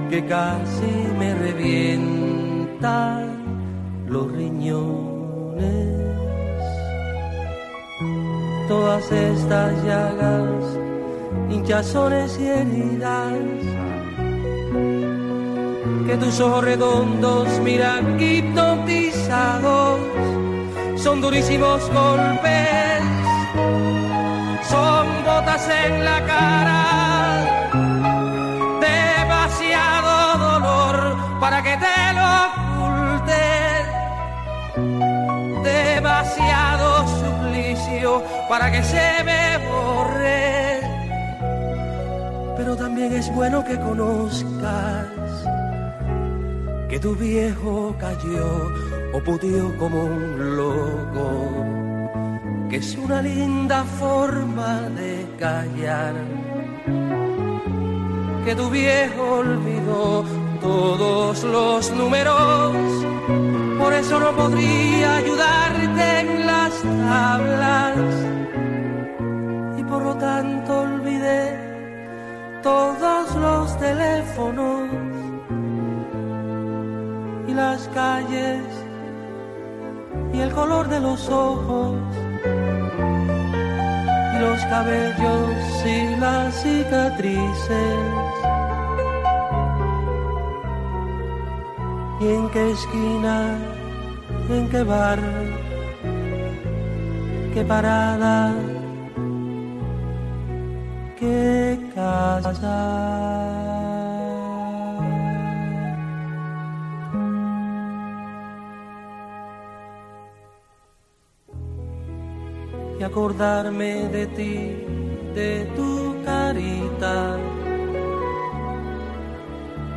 que 0.09 0.25
casi 0.25 1.09
me 1.19 1.35
revientan 1.35 3.35
los 4.15 4.32
riñones. 4.32 5.88
Todas 8.69 9.12
estas 9.12 9.73
llagas, 9.84 10.63
hinchazones 11.49 12.39
y 12.39 12.47
heridas, 12.47 13.34
que 16.08 16.15
tus 16.17 16.39
ojos 16.39 16.63
redondos 16.63 17.47
miran 17.60 18.17
hipnotizados, 18.19 19.99
son 20.95 21.19
durísimos 21.19 21.82
golpes, 21.91 23.01
son 24.71 25.06
botas 25.25 25.63
en 25.84 26.06
la 26.06 26.25
cara, 26.25 27.04
para 38.49 38.71
que 38.71 38.83
se 38.83 39.23
me 39.23 39.57
borre. 39.67 40.81
Pero 42.57 42.75
también 42.75 43.13
es 43.13 43.33
bueno 43.33 43.63
que 43.63 43.75
conozcas 43.79 45.07
que 46.89 46.99
tu 46.99 47.15
viejo 47.15 47.95
cayó 47.99 48.71
o 49.13 49.19
pudió 49.23 49.75
como 49.77 50.03
un 50.03 50.55
loco, 50.55 51.29
que 52.69 52.77
es 52.77 52.95
una 52.95 53.21
linda 53.21 53.83
forma 53.99 54.81
de 55.01 55.25
callar. 55.39 56.13
Que 58.45 58.55
tu 58.55 58.69
viejo 58.69 59.21
olvidó 59.39 60.23
todos 60.61 61.43
los 61.43 61.91
números 61.91 63.05
por 63.85 63.93
eso 63.93 64.19
no 64.19 64.31
podría 64.35 65.17
ayudarte 65.17 66.35
tablas 66.86 67.98
y 69.78 69.84
por 69.84 70.02
lo 70.04 70.15
tanto 70.15 70.82
olvidé 70.82 71.65
todos 72.63 73.36
los 73.36 73.78
teléfonos 73.78 74.89
y 77.48 77.54
las 77.54 77.88
calles 77.89 78.63
y 80.34 80.39
el 80.39 80.52
color 80.52 80.88
de 80.88 81.00
los 81.00 81.30
ojos 81.30 81.95
y 84.36 84.39
los 84.39 84.60
cabellos 84.65 85.86
y 85.86 86.15
las 86.17 86.54
cicatrices. 86.62 88.00
Y 92.21 92.28
en 92.28 92.50
qué 92.50 92.71
esquina, 92.71 93.58
en 94.50 94.69
qué 94.69 94.84
bar, 94.84 95.19
qué 97.55 97.63
parada, 97.63 98.53
qué 101.17 101.79
casa. 101.95 102.77
Y 112.99 113.03
acordarme 113.03 114.09
de 114.09 114.27
ti, 114.37 114.55
de 115.33 115.65
tu 115.77 116.21
carita, 116.25 117.37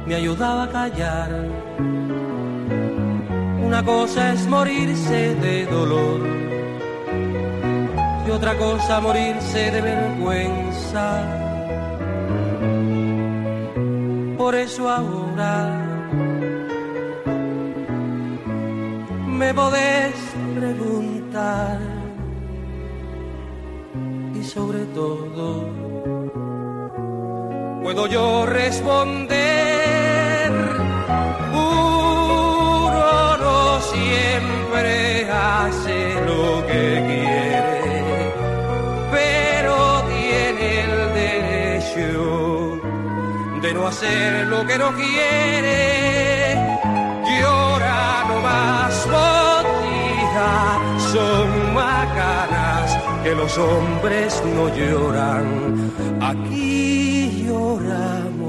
me 0.06 0.14
ayudaba 0.14 0.62
a 0.64 0.70
callar 0.70 1.30
una 3.66 3.84
cosa 3.84 4.32
es 4.32 4.46
morirse 4.46 5.34
de 5.34 5.66
dolor 5.66 6.47
y 8.28 8.30
otra 8.30 8.54
cosa 8.58 9.00
morirse 9.00 9.70
de 9.70 9.80
vergüenza. 9.80 11.06
Por 14.36 14.54
eso 14.54 14.88
ahora 14.88 15.56
me 19.26 19.54
podés 19.54 20.14
preguntar 20.58 21.78
y 24.34 24.44
sobre 24.44 24.84
todo 24.98 25.64
puedo 27.82 28.06
yo 28.08 28.44
responder 28.46 29.77
de 43.60 43.74
no 43.74 43.86
hacer 43.86 44.46
lo 44.46 44.66
que 44.66 44.78
no 44.78 44.92
quiere. 44.94 46.54
Llora 47.24 48.24
no 48.28 48.40
más 48.40 49.06
botija, 49.16 50.52
son 51.12 51.74
macanas 51.74 52.98
que 53.22 53.34
los 53.34 53.58
hombres 53.58 54.42
no 54.54 54.68
lloran. 54.74 55.92
Aquí 56.20 57.44
lloramos 57.46 58.48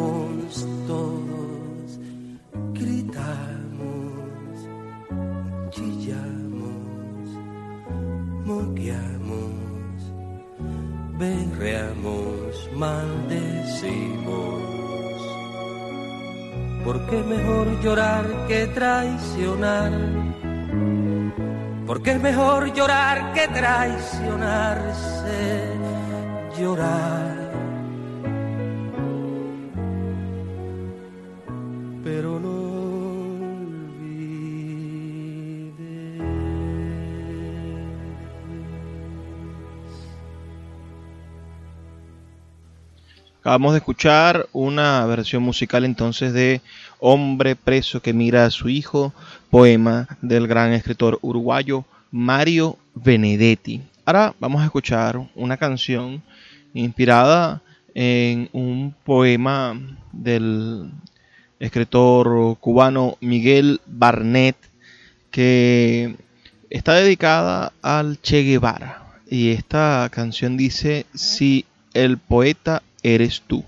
berreamos, 11.19 12.69
maldecimos. 12.75 14.18
Porque 16.83 17.19
es 17.19 17.25
mejor 17.25 17.81
llorar 17.81 18.25
que 18.47 18.67
traicionar. 18.67 19.91
Porque 21.85 22.11
es 22.11 22.21
mejor 22.21 22.73
llorar 22.73 23.33
que 23.33 23.47
traicionarse. 23.47 25.73
Llorar 26.57 27.28
Acabamos 43.39 43.71
de 43.71 43.77
escuchar 43.77 44.49
una 44.51 45.05
versión 45.05 45.43
musical 45.43 45.85
entonces 45.85 46.33
de 46.33 46.59
Hombre 46.99 47.55
preso 47.55 48.01
que 48.01 48.11
mira 48.11 48.43
a 48.43 48.51
su 48.51 48.67
hijo, 48.67 49.13
poema 49.49 50.09
del 50.21 50.45
gran 50.45 50.73
escritor 50.73 51.19
uruguayo 51.21 51.85
Mario 52.11 52.77
Benedetti. 52.95 53.81
Ahora 54.03 54.35
vamos 54.41 54.61
a 54.61 54.65
escuchar 54.65 55.25
una 55.35 55.55
canción 55.55 56.21
inspirada 56.73 57.61
en 57.95 58.49
un 58.51 58.93
poema 59.05 59.79
del 60.11 60.91
escritor 61.61 62.57
cubano 62.59 63.17
Miguel 63.21 63.79
Barnett 63.85 64.57
que 65.31 66.17
está 66.69 66.95
dedicada 66.95 67.71
al 67.81 68.19
Che 68.21 68.43
Guevara. 68.43 69.13
y 69.29 69.51
esta 69.51 70.09
canción 70.11 70.57
dice 70.57 71.05
Si 71.13 71.65
el 71.93 72.17
poeta 72.17 72.83
eres 73.03 73.41
tú. 73.47 73.63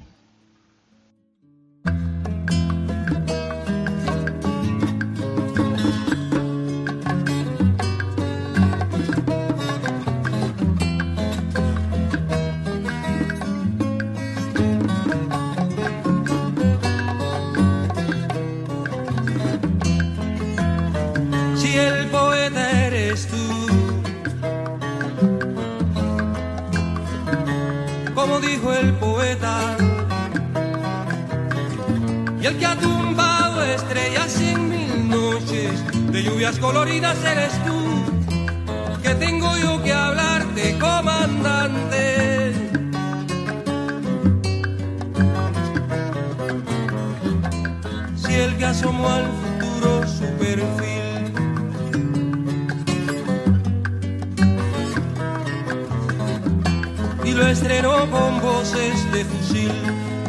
Estrenó 57.62 58.09
con 58.09 58.41
voces 58.41 59.12
de 59.12 59.24
fusil. 59.24 59.72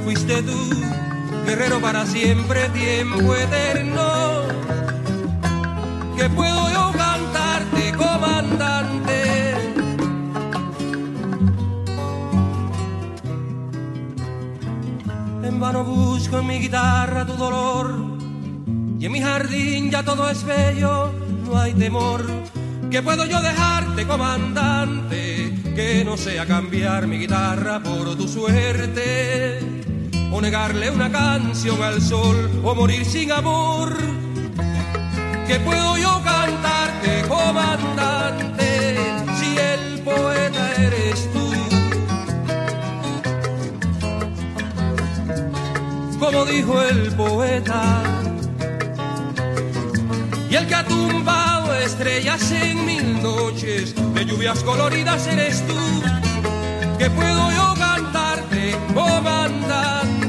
Fuiste 0.05 0.43
tú, 0.43 0.71
guerrero 1.47 1.81
para 1.81 2.05
siempre, 2.05 2.69
tiempo 2.69 3.35
eterno. 3.35 4.43
Que 6.17 6.29
puedo 6.29 6.71
yo 6.71 6.93
cantarte, 6.93 7.93
comandante. 7.97 9.55
En 15.43 15.59
vano 15.59 15.85
busco 15.85 16.39
en 16.39 16.47
mi 16.47 16.59
guitarra 16.59 17.25
tu 17.25 17.33
dolor. 17.33 17.95
Y 18.99 19.07
en 19.07 19.13
mi 19.13 19.23
jardín 19.23 19.91
ya 19.91 20.05
todo 20.05 20.29
es 20.29 20.45
bello, 20.45 21.11
no 21.47 21.59
hay 21.59 21.73
temor. 21.73 22.27
Que 22.91 23.01
puedo 23.01 23.25
yo 23.25 23.41
dejarte, 23.41 24.07
comandante, 24.07 25.22
que 25.75 26.05
no 26.05 26.17
sea 26.17 26.47
cambiar 26.47 27.07
mi 27.07 27.19
guitarra 27.19 27.81
por 27.83 28.17
tu 28.17 28.29
suerte, 28.29 29.61
o 30.31 30.41
negarle 30.41 30.91
una 30.91 31.11
canción 31.11 31.83
al 31.83 32.01
sol, 32.03 32.51
o 32.63 32.75
morir 32.75 33.05
sin 33.05 33.33
amor. 33.33 33.97
Que 35.47 35.61
puedo 35.61 35.97
yo 35.97 36.21
cantarte, 36.25 37.23
comandante, 37.29 38.97
si 39.39 39.57
el 39.57 40.01
poeta 40.03 40.75
eres 40.77 41.29
tú. 41.33 41.53
Como 46.19 46.45
dijo 46.45 46.83
el 46.83 47.13
poeta, 47.13 48.03
y 50.51 50.55
el 50.55 50.67
que 50.67 50.75
ha 50.75 50.85
tumbado 50.85 51.52
estrellas 51.93 52.51
en 52.53 52.87
mil 52.87 53.23
noches 53.23 53.95
de 54.15 54.25
lluvias 54.25 54.65
coloridas 54.65 55.27
eres 55.27 55.63
tú, 55.67 55.75
que 56.99 57.11
puedo 57.11 57.51
yo 57.53 57.75
cantarte, 57.79 58.75
comandante. 58.95 60.22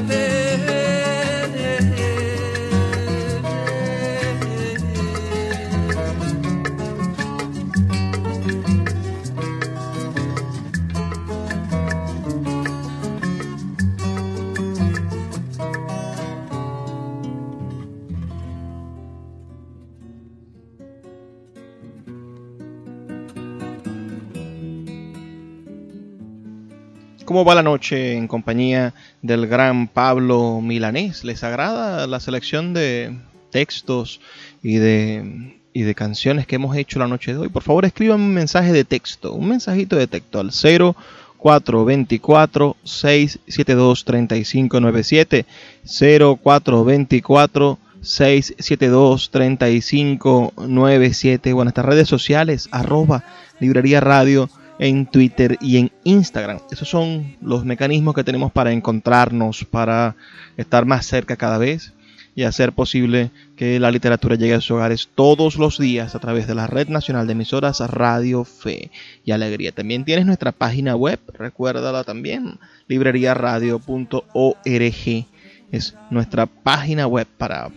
¿Cómo 27.34 27.44
va 27.44 27.56
la 27.56 27.64
noche 27.64 28.12
en 28.12 28.28
compañía 28.28 28.94
del 29.20 29.48
gran 29.48 29.88
Pablo 29.88 30.60
Milanés? 30.60 31.24
¿Les 31.24 31.42
agrada 31.42 32.06
la 32.06 32.20
selección 32.20 32.74
de 32.74 33.18
textos 33.50 34.20
y 34.62 34.76
de, 34.76 35.50
canciones 35.96 36.46
que 36.46 36.54
hemos 36.54 36.76
hecho 36.76 37.00
la 37.00 37.08
noche 37.08 37.32
de 37.32 37.38
hoy? 37.38 37.48
Por 37.48 37.64
favor, 37.64 37.86
escriban 37.86 38.20
un 38.20 38.32
mensaje 38.32 38.72
de 38.72 38.84
texto, 38.84 39.32
un 39.32 39.48
mensajito 39.48 39.96
de 39.96 40.06
texto 40.06 40.38
al 40.38 40.52
0424 40.52 42.76
672 42.84 44.04
3597 44.04 45.44
0424 45.82 47.78
672 48.00 49.30
3597 49.32 51.52
o 51.52 51.62
en 51.62 51.72
redes 51.72 52.06
sociales 52.06 52.68
arroba 52.70 53.24
librería 53.58 53.98
radio 53.98 54.48
en 54.78 55.06
Twitter 55.06 55.56
y 55.60 55.78
en 55.78 55.92
Instagram. 56.04 56.58
Esos 56.70 56.88
son 56.88 57.36
los 57.40 57.64
mecanismos 57.64 58.14
que 58.14 58.24
tenemos 58.24 58.52
para 58.52 58.72
encontrarnos, 58.72 59.64
para 59.64 60.16
estar 60.56 60.84
más 60.84 61.06
cerca 61.06 61.36
cada 61.36 61.58
vez 61.58 61.92
y 62.36 62.42
hacer 62.42 62.72
posible 62.72 63.30
que 63.56 63.78
la 63.78 63.90
literatura 63.90 64.36
llegue 64.36 64.54
a 64.54 64.60
sus 64.60 64.72
hogares 64.72 65.08
todos 65.14 65.56
los 65.56 65.78
días 65.78 66.14
a 66.14 66.18
través 66.18 66.46
de 66.46 66.54
la 66.54 66.66
Red 66.66 66.88
Nacional 66.88 67.26
de 67.26 67.32
Emisoras 67.32 67.80
Radio 67.80 68.44
Fe 68.44 68.90
y 69.24 69.30
Alegría. 69.30 69.72
También 69.72 70.04
tienes 70.04 70.26
nuestra 70.26 70.52
página 70.52 70.96
web, 70.96 71.20
recuérdala 71.32 72.04
también, 72.04 72.58
libreriaradio.org. 72.88 75.26
Es 75.72 75.94
nuestra 76.10 76.46
página 76.46 77.06
web 77.06 77.26
para, 77.38 77.70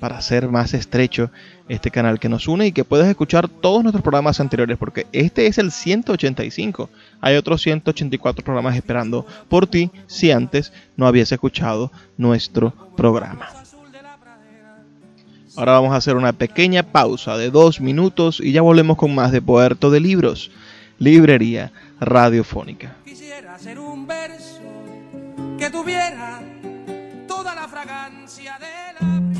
para 0.00 0.16
hacer 0.16 0.48
más 0.48 0.74
estrecho 0.74 1.30
este 1.68 1.90
canal 1.90 2.18
que 2.18 2.28
nos 2.28 2.48
une 2.48 2.66
y 2.66 2.72
que 2.72 2.84
puedes 2.84 3.06
escuchar 3.06 3.48
todos 3.48 3.82
nuestros 3.82 4.02
programas 4.02 4.40
anteriores 4.40 4.78
porque 4.78 5.06
este 5.12 5.46
es 5.46 5.58
el 5.58 5.70
185. 5.70 6.88
Hay 7.20 7.36
otros 7.36 7.62
184 7.62 8.42
programas 8.42 8.74
esperando 8.74 9.26
por 9.48 9.66
ti 9.66 9.90
si 10.06 10.32
antes 10.32 10.72
no 10.96 11.06
habías 11.06 11.30
escuchado 11.30 11.92
nuestro 12.16 12.72
programa. 12.96 13.48
Ahora 15.56 15.72
vamos 15.72 15.92
a 15.92 15.96
hacer 15.96 16.16
una 16.16 16.32
pequeña 16.32 16.82
pausa 16.82 17.36
de 17.36 17.50
dos 17.50 17.80
minutos 17.80 18.40
y 18.40 18.52
ya 18.52 18.62
volvemos 18.62 18.96
con 18.96 19.14
más 19.14 19.30
de 19.30 19.42
Puerto 19.42 19.90
de 19.90 20.00
Libros, 20.00 20.50
Librería 20.98 21.72
Radiofónica. 22.00 22.96
Quisiera 23.04 23.56
hacer 23.56 23.78
un 23.78 24.06
verso 24.06 24.60
que 25.58 25.68
tuviera 25.68 26.40
toda 27.26 27.54
la 27.54 27.68
fragancia 27.68 28.58
de 28.58 29.04
la... 29.04 29.39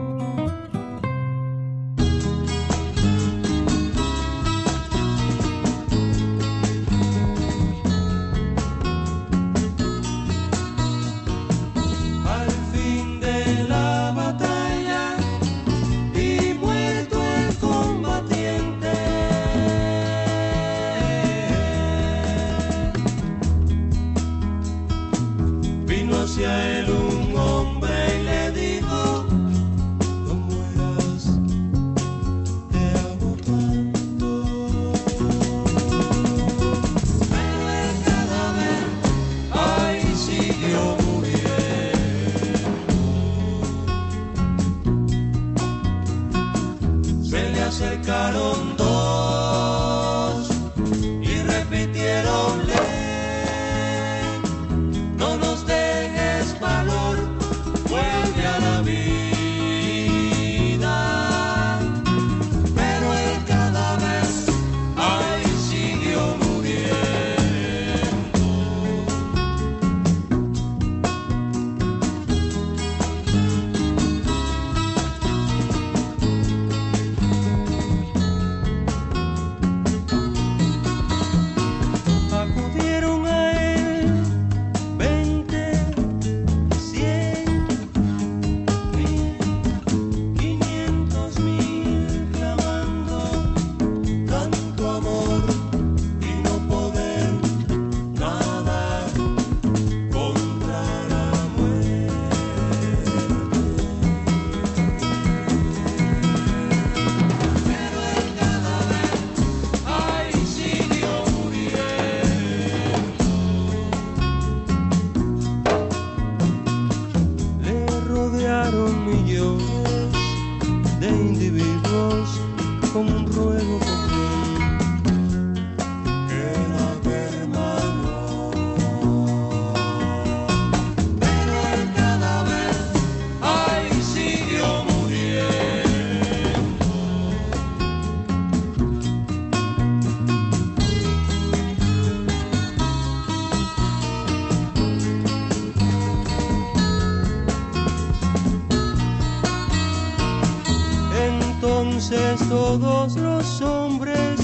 Todos 152.51 153.15
los 153.15 153.61
hombres 153.61 154.37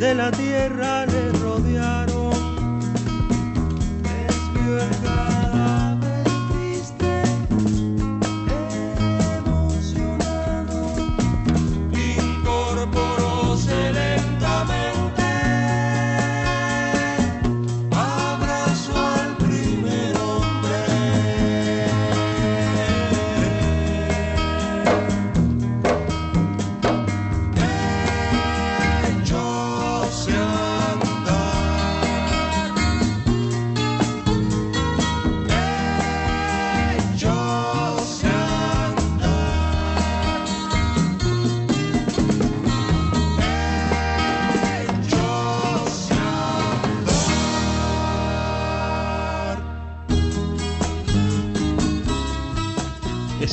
de 0.00 0.16
la 0.16 0.32
tierra 0.32 1.05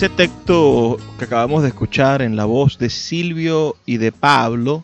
Ese 0.03 0.15
texto 0.15 0.97
que 1.17 1.23
acabamos 1.23 1.61
de 1.61 1.69
escuchar 1.69 2.21
en 2.21 2.35
la 2.35 2.43
voz 2.43 2.77
de 2.77 2.89
Silvio 2.89 3.77
y 3.85 3.95
de 3.95 4.11
Pablo 4.11 4.83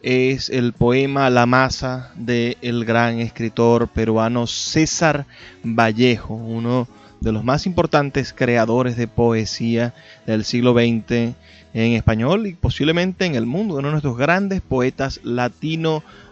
es 0.00 0.48
el 0.48 0.74
poema 0.74 1.28
La 1.28 1.44
masa 1.44 2.12
del 2.14 2.84
gran 2.84 3.18
escritor 3.18 3.88
peruano 3.88 4.46
César 4.46 5.26
Vallejo, 5.64 6.34
uno 6.34 6.86
de 7.18 7.32
los 7.32 7.42
más 7.42 7.66
importantes 7.66 8.32
creadores 8.32 8.96
de 8.96 9.08
poesía 9.08 9.92
del 10.24 10.44
siglo 10.44 10.72
XX 10.72 11.34
en 11.74 11.92
español 11.94 12.46
y 12.46 12.52
posiblemente 12.52 13.24
en 13.24 13.34
el 13.34 13.46
mundo, 13.46 13.74
uno 13.74 13.88
de 13.88 13.92
nuestros 13.94 14.16
grandes 14.16 14.60
poetas 14.60 15.18
latinoamericanos. 15.24 16.29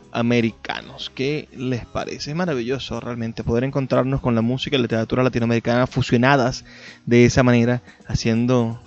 ¿Qué 1.15 1.49
les 1.57 1.87
parece? 1.87 2.31
Es 2.31 2.37
maravilloso 2.37 3.01
realmente 3.01 3.45
poder 3.45 3.65
encontrarnos 3.65 4.21
con 4.21 4.35
la 4.35 4.43
música 4.43 4.77
y 4.77 4.79
la 4.79 4.83
literatura 4.83 5.23
latinoamericana 5.23 5.87
fusionadas 5.87 6.65
de 7.07 7.25
esa 7.25 7.43
manera, 7.43 7.83
haciendo 8.07 8.81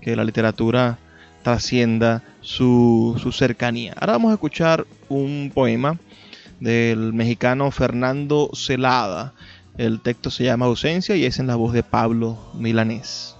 que 0.00 0.16
la 0.16 0.24
literatura 0.24 0.98
trascienda 1.42 2.22
su, 2.40 3.18
su 3.20 3.32
cercanía. 3.32 3.94
Ahora 3.98 4.14
vamos 4.14 4.30
a 4.30 4.34
escuchar 4.34 4.86
un 5.08 5.50
poema 5.54 5.98
del 6.60 7.12
mexicano 7.12 7.70
Fernando 7.70 8.50
Celada. 8.54 9.34
El 9.76 10.00
texto 10.00 10.30
se 10.30 10.44
llama 10.44 10.66
Ausencia 10.66 11.16
y 11.16 11.24
es 11.24 11.38
en 11.38 11.46
la 11.46 11.56
voz 11.56 11.72
de 11.72 11.82
Pablo 11.82 12.38
Milanés. 12.54 13.36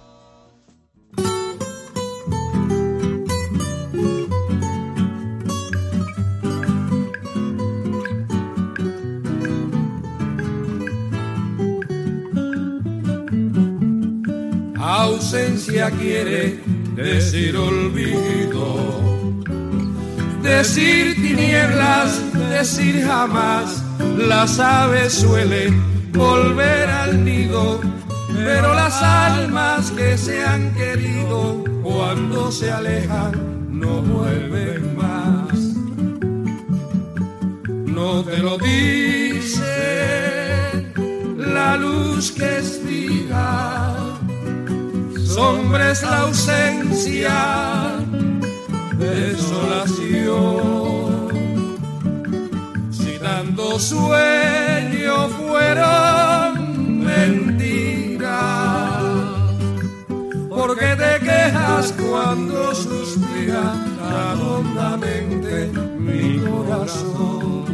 Ausencia 15.33 15.89
quiere 15.89 16.59
decir 16.95 17.57
olvido, 17.57 19.41
decir 20.43 21.15
tinieblas, 21.15 22.21
decir 22.51 23.03
jamás. 23.03 23.83
Las 24.15 24.59
aves 24.59 25.13
suelen 25.13 25.81
volver 26.11 26.87
al 26.87 27.25
nido, 27.25 27.81
pero 28.35 28.75
las 28.75 29.01
almas 29.01 29.89
que 29.89 30.19
se 30.19 30.45
han 30.45 30.71
querido 30.75 31.63
cuando 31.81 32.51
se 32.51 32.71
alejan 32.71 33.31
no 33.71 34.03
vuelven 34.03 34.95
más. 34.95 35.57
No 37.87 38.23
te 38.23 38.37
lo 38.37 38.59
dice 38.59 39.63
la 41.35 41.75
luz 41.77 42.31
que 42.33 42.59
espiga 42.59 43.82
sombra 45.33 45.91
es 45.91 46.01
la 46.03 46.19
ausencia, 46.19 47.33
desolación. 48.97 50.37
Si 52.91 53.17
tanto 53.17 53.79
sueño 53.79 55.29
fueron 55.29 56.99
mentiras, 57.03 58.31
¿por 60.49 60.77
qué 60.77 60.95
te 61.03 61.25
quejas 61.25 61.93
cuando 61.93 62.75
suspira 62.75 63.73
tan 63.99 64.39
hondamente 64.39 65.71
mi 65.97 66.37
corazón? 66.45 67.72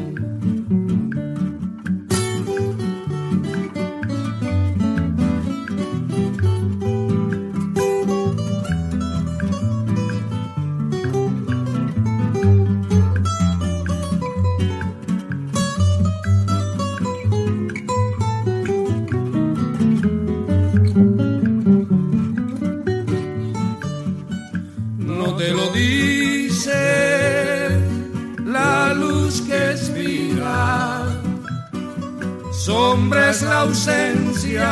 Ausencia, 33.62 34.72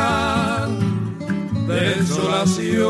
desolación. 1.66 2.88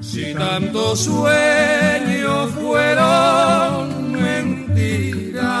Si 0.00 0.34
tanto 0.34 0.94
sueño 0.94 2.46
fueron 2.48 4.12
mentira, 4.12 5.56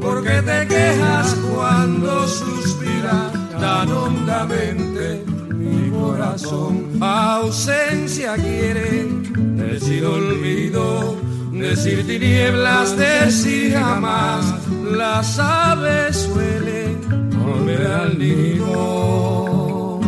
porque 0.00 0.42
te 0.42 0.66
quejas 0.68 1.36
cuando 1.52 2.26
suspira 2.26 3.30
tan 3.60 3.92
hondamente 3.92 5.22
mi 5.52 5.90
corazón? 5.90 6.96
Ausencia 7.00 8.34
quiere 8.36 9.06
decir 9.56 10.04
olvido 10.06 11.18
decir 11.58 12.06
tinieblas, 12.06 12.96
decir 12.96 13.74
jamás, 13.74 14.44
las 14.98 15.38
aves 15.38 16.16
suelen 16.16 17.30
volver 17.30 17.86
al 17.86 18.18
nido, 18.18 20.00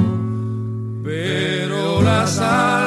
pero 1.04 2.02
las 2.02 2.38
almas 2.38 2.79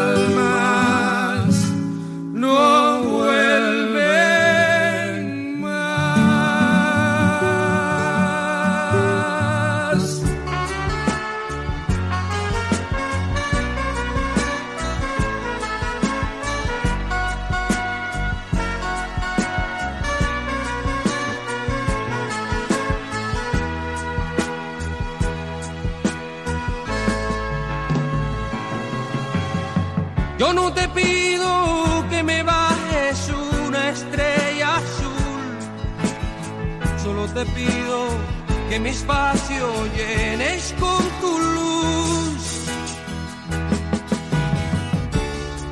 que 38.74 38.80
mi 38.80 38.90
espacio 38.90 39.68
llenes 39.96 40.74
con 40.80 41.04
tu 41.22 41.32
luz. 41.56 42.44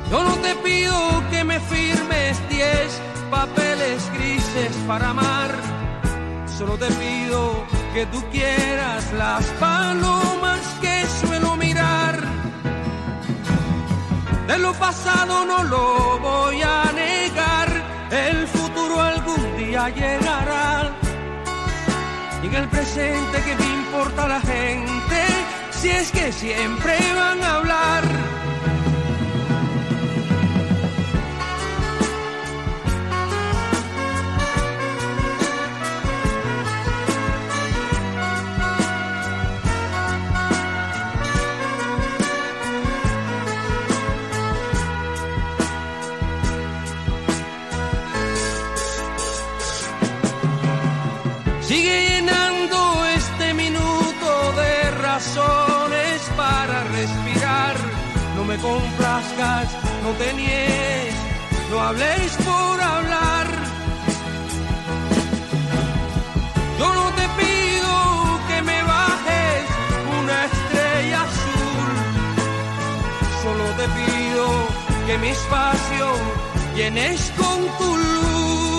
Yo 0.08 0.22
no 0.22 0.34
te 0.36 0.54
pido 0.66 0.94
que 1.32 1.42
me 1.42 1.58
firmes 1.58 2.48
diez 2.48 3.00
papeles 3.28 4.08
grises 4.14 4.72
para 4.86 5.08
amar, 5.10 5.50
solo 6.56 6.78
te 6.78 6.86
pido 7.02 7.64
que 7.92 8.06
tú 8.06 8.22
quieras 8.30 9.12
las 9.14 9.44
palomas 9.58 10.60
que 10.80 11.04
suelo 11.26 11.56
mirar. 11.56 12.20
De 14.46 14.58
lo 14.58 14.72
pasado 14.74 15.44
no 15.44 15.64
lo 15.64 16.18
voy 16.20 16.62
a 16.62 16.92
negar, 16.92 17.68
el 18.12 18.46
futuro 18.46 19.00
algún 19.00 19.56
día 19.56 19.88
llegará. 19.88 20.91
El 22.54 22.68
presente 22.68 23.38
que 23.44 23.56
me 23.56 23.64
importa 23.64 24.28
la 24.28 24.40
gente, 24.40 25.20
si 25.70 25.88
es 25.88 26.12
que 26.12 26.30
siempre 26.32 26.98
van 27.14 27.42
a 27.42 27.54
hablar. 27.56 28.41
Me 58.52 58.58
complazcas, 58.58 59.68
no 60.02 60.10
te 60.20 60.32
no 61.70 61.80
habléis 61.80 62.32
por 62.48 62.80
hablar. 62.80 63.46
Yo 66.78 66.94
no 66.98 67.06
te 67.18 67.26
pido 67.40 67.94
que 68.48 68.62
me 68.62 68.82
bajes 68.82 69.62
una 70.20 70.38
estrella 70.50 71.22
azul, 71.30 71.92
solo 73.42 73.64
te 73.80 73.86
pido 73.98 74.44
que 75.06 75.18
mi 75.18 75.28
espacio 75.28 76.06
llenes 76.76 77.32
con 77.38 77.58
tu 77.78 77.96
luz. 77.96 78.71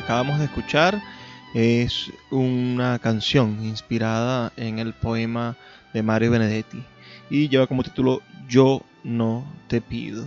Acabamos 0.00 0.38
de 0.38 0.46
escuchar 0.46 1.00
es 1.54 2.12
una 2.30 2.98
canción 2.98 3.64
inspirada 3.64 4.52
en 4.56 4.78
el 4.78 4.92
poema 4.92 5.56
de 5.92 6.02
Mario 6.02 6.30
Benedetti 6.30 6.82
y 7.28 7.48
lleva 7.48 7.66
como 7.66 7.82
título 7.82 8.22
Yo 8.48 8.82
no 9.04 9.44
te 9.68 9.80
pido. 9.80 10.24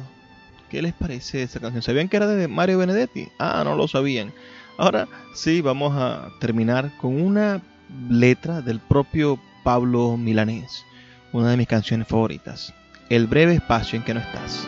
¿Qué 0.70 0.82
les 0.82 0.94
parece 0.94 1.44
esa 1.44 1.60
canción? 1.60 1.82
¿Sabían 1.84 2.10
que 2.10 2.18
era 2.18 2.28
de 2.28 2.48
Mario 2.48 2.80
Benedetti? 2.80 3.30
Ah, 3.38 3.62
no 3.64 3.76
lo 3.76 3.88
sabían. 3.88 4.34
Ahora 4.78 5.08
sí, 5.36 5.62
vamos 5.62 5.94
a 5.96 6.30
terminar 6.40 6.92
con 6.98 7.22
una 7.22 7.62
letra 8.10 8.62
del 8.62 8.80
propio 8.80 9.40
Pablo 9.64 10.18
Milanés, 10.18 10.84
una 11.32 11.52
de 11.52 11.58
mis 11.58 11.68
canciones 11.68 12.08
favoritas, 12.08 12.74
El 13.10 13.28
breve 13.28 13.54
espacio 13.54 13.98
en 13.98 14.04
que 14.04 14.14
no 14.14 14.20
estás. 14.20 14.68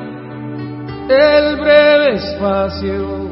el 1.11 1.57
breve 1.57 2.15
espacio 2.15 3.29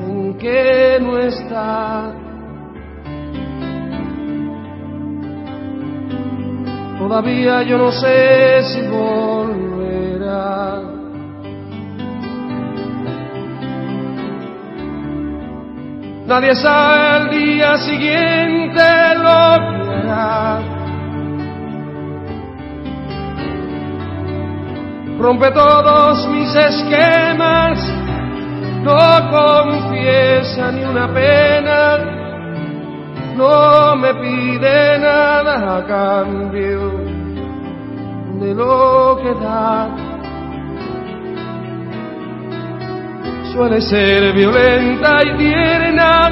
en 0.00 0.38
que 0.38 0.98
no 1.00 1.18
está. 1.18 2.12
Todavía 6.98 7.62
yo 7.62 7.78
no 7.78 7.90
sé 7.92 8.62
si 8.62 8.82
volverá. 8.88 10.82
Nadie 16.26 16.54
sabe 16.54 17.16
el 17.16 17.30
día 17.30 17.76
siguiente 17.78 18.82
lo 19.16 19.56
que 19.84 19.94
hará. 19.96 20.79
Rompe 25.20 25.50
todos 25.50 26.26
mis 26.28 26.48
esquemas, 26.56 27.78
no 28.82 28.96
confiesa 29.30 30.72
ni 30.72 30.82
una 30.82 31.12
pena, 31.12 31.98
no 33.36 33.96
me 33.96 34.14
pide 34.14 34.98
nada 34.98 35.76
a 35.76 35.86
cambio 35.86 36.90
de 38.40 38.54
lo 38.54 39.18
que 39.22 39.34
da. 39.44 39.90
Suele 43.52 43.82
ser 43.82 44.32
violenta 44.32 45.18
y 45.22 45.36
tierna, 45.36 46.30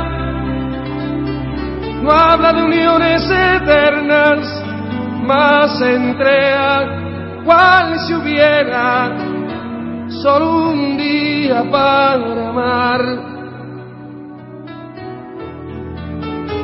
no 2.03 2.11
habla 2.11 2.55
de 2.55 2.63
uniones 2.63 3.23
eternas, 3.31 4.65
más 5.27 5.79
entrega 5.83 6.98
cual 7.45 7.99
si 8.01 8.15
hubiera 8.15 9.11
solo 10.09 10.71
un 10.71 10.97
día 10.97 11.65
para 11.71 12.49
amar. 12.49 13.03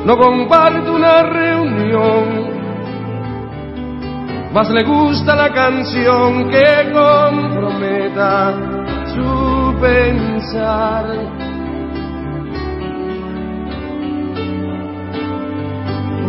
No 0.05 0.17
comparte 0.17 0.89
una 0.91 1.23
reunión, 1.23 2.25
más 4.53 4.69
le 4.69 4.83
gusta 4.83 5.35
la 5.35 5.51
canción 5.51 6.49
que 6.49 6.91
comprometa 6.93 8.53
su 9.07 9.75
pensar. 9.81 11.05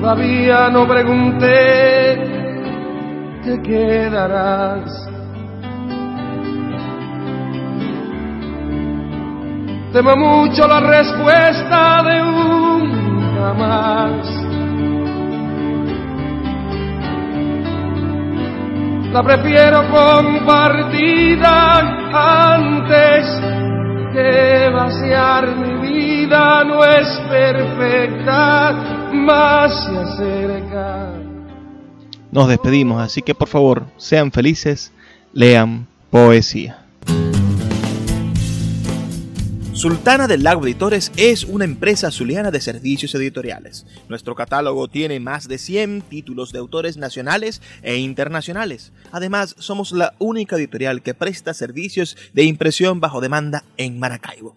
Todavía 0.01 0.69
no 0.71 0.87
pregunté, 0.87 2.36
te 3.47 3.63
quedarás. 3.63 4.91
Temo 9.93 10.17
mucho 10.17 10.67
la 10.67 10.81
respuesta 10.81 12.03
de 12.03 12.23
un 12.23 13.35
jamás. 13.39 14.27
La 19.13 19.23
prefiero 19.23 19.85
compartida 19.91 21.79
antes 22.53 23.27
que 24.13 24.71
vaciar 24.75 25.47
mi 25.57 25.87
vida. 25.87 26.65
No 26.65 26.85
es 26.85 27.09
perfecta, 27.31 28.73
más 29.13 29.73
se 29.87 29.99
acerca. 29.99 31.26
Nos 32.33 32.49
despedimos, 32.49 33.01
así 33.01 33.23
que 33.23 33.35
por 33.35 33.49
favor, 33.49 33.87
sean 33.97 34.33
felices, 34.33 34.93
lean 35.33 35.87
poesía. 36.11 36.87
Sultana 39.77 40.27
del 40.27 40.43
Lago 40.43 40.65
Editores 40.65 41.13
es 41.19 41.45
una 41.45 41.67
empresa 41.67 42.11
zuliana 42.11 42.51
de 42.51 42.63
servicios 42.63 43.15
editoriales. 43.15 43.85
Nuestro 44.09 44.35
catálogo 44.35 44.89
tiene 44.89 45.21
más 45.21 45.49
de 45.49 45.59
100 45.59 46.01
títulos 46.01 46.51
de 46.51 46.59
autores 46.59 46.97
nacionales 46.97 47.61
e 47.83 47.97
internacionales. 47.97 48.93
Además, 49.13 49.55
somos 49.59 49.93
la 49.93 50.15
única 50.19 50.57
editorial 50.57 51.03
que 51.03 51.13
presta 51.13 51.53
servicios 51.53 52.17
de 52.33 52.45
impresión 52.45 53.01
bajo 53.01 53.21
demanda 53.21 53.65
en 53.77 53.99
Maracaibo. 53.99 54.57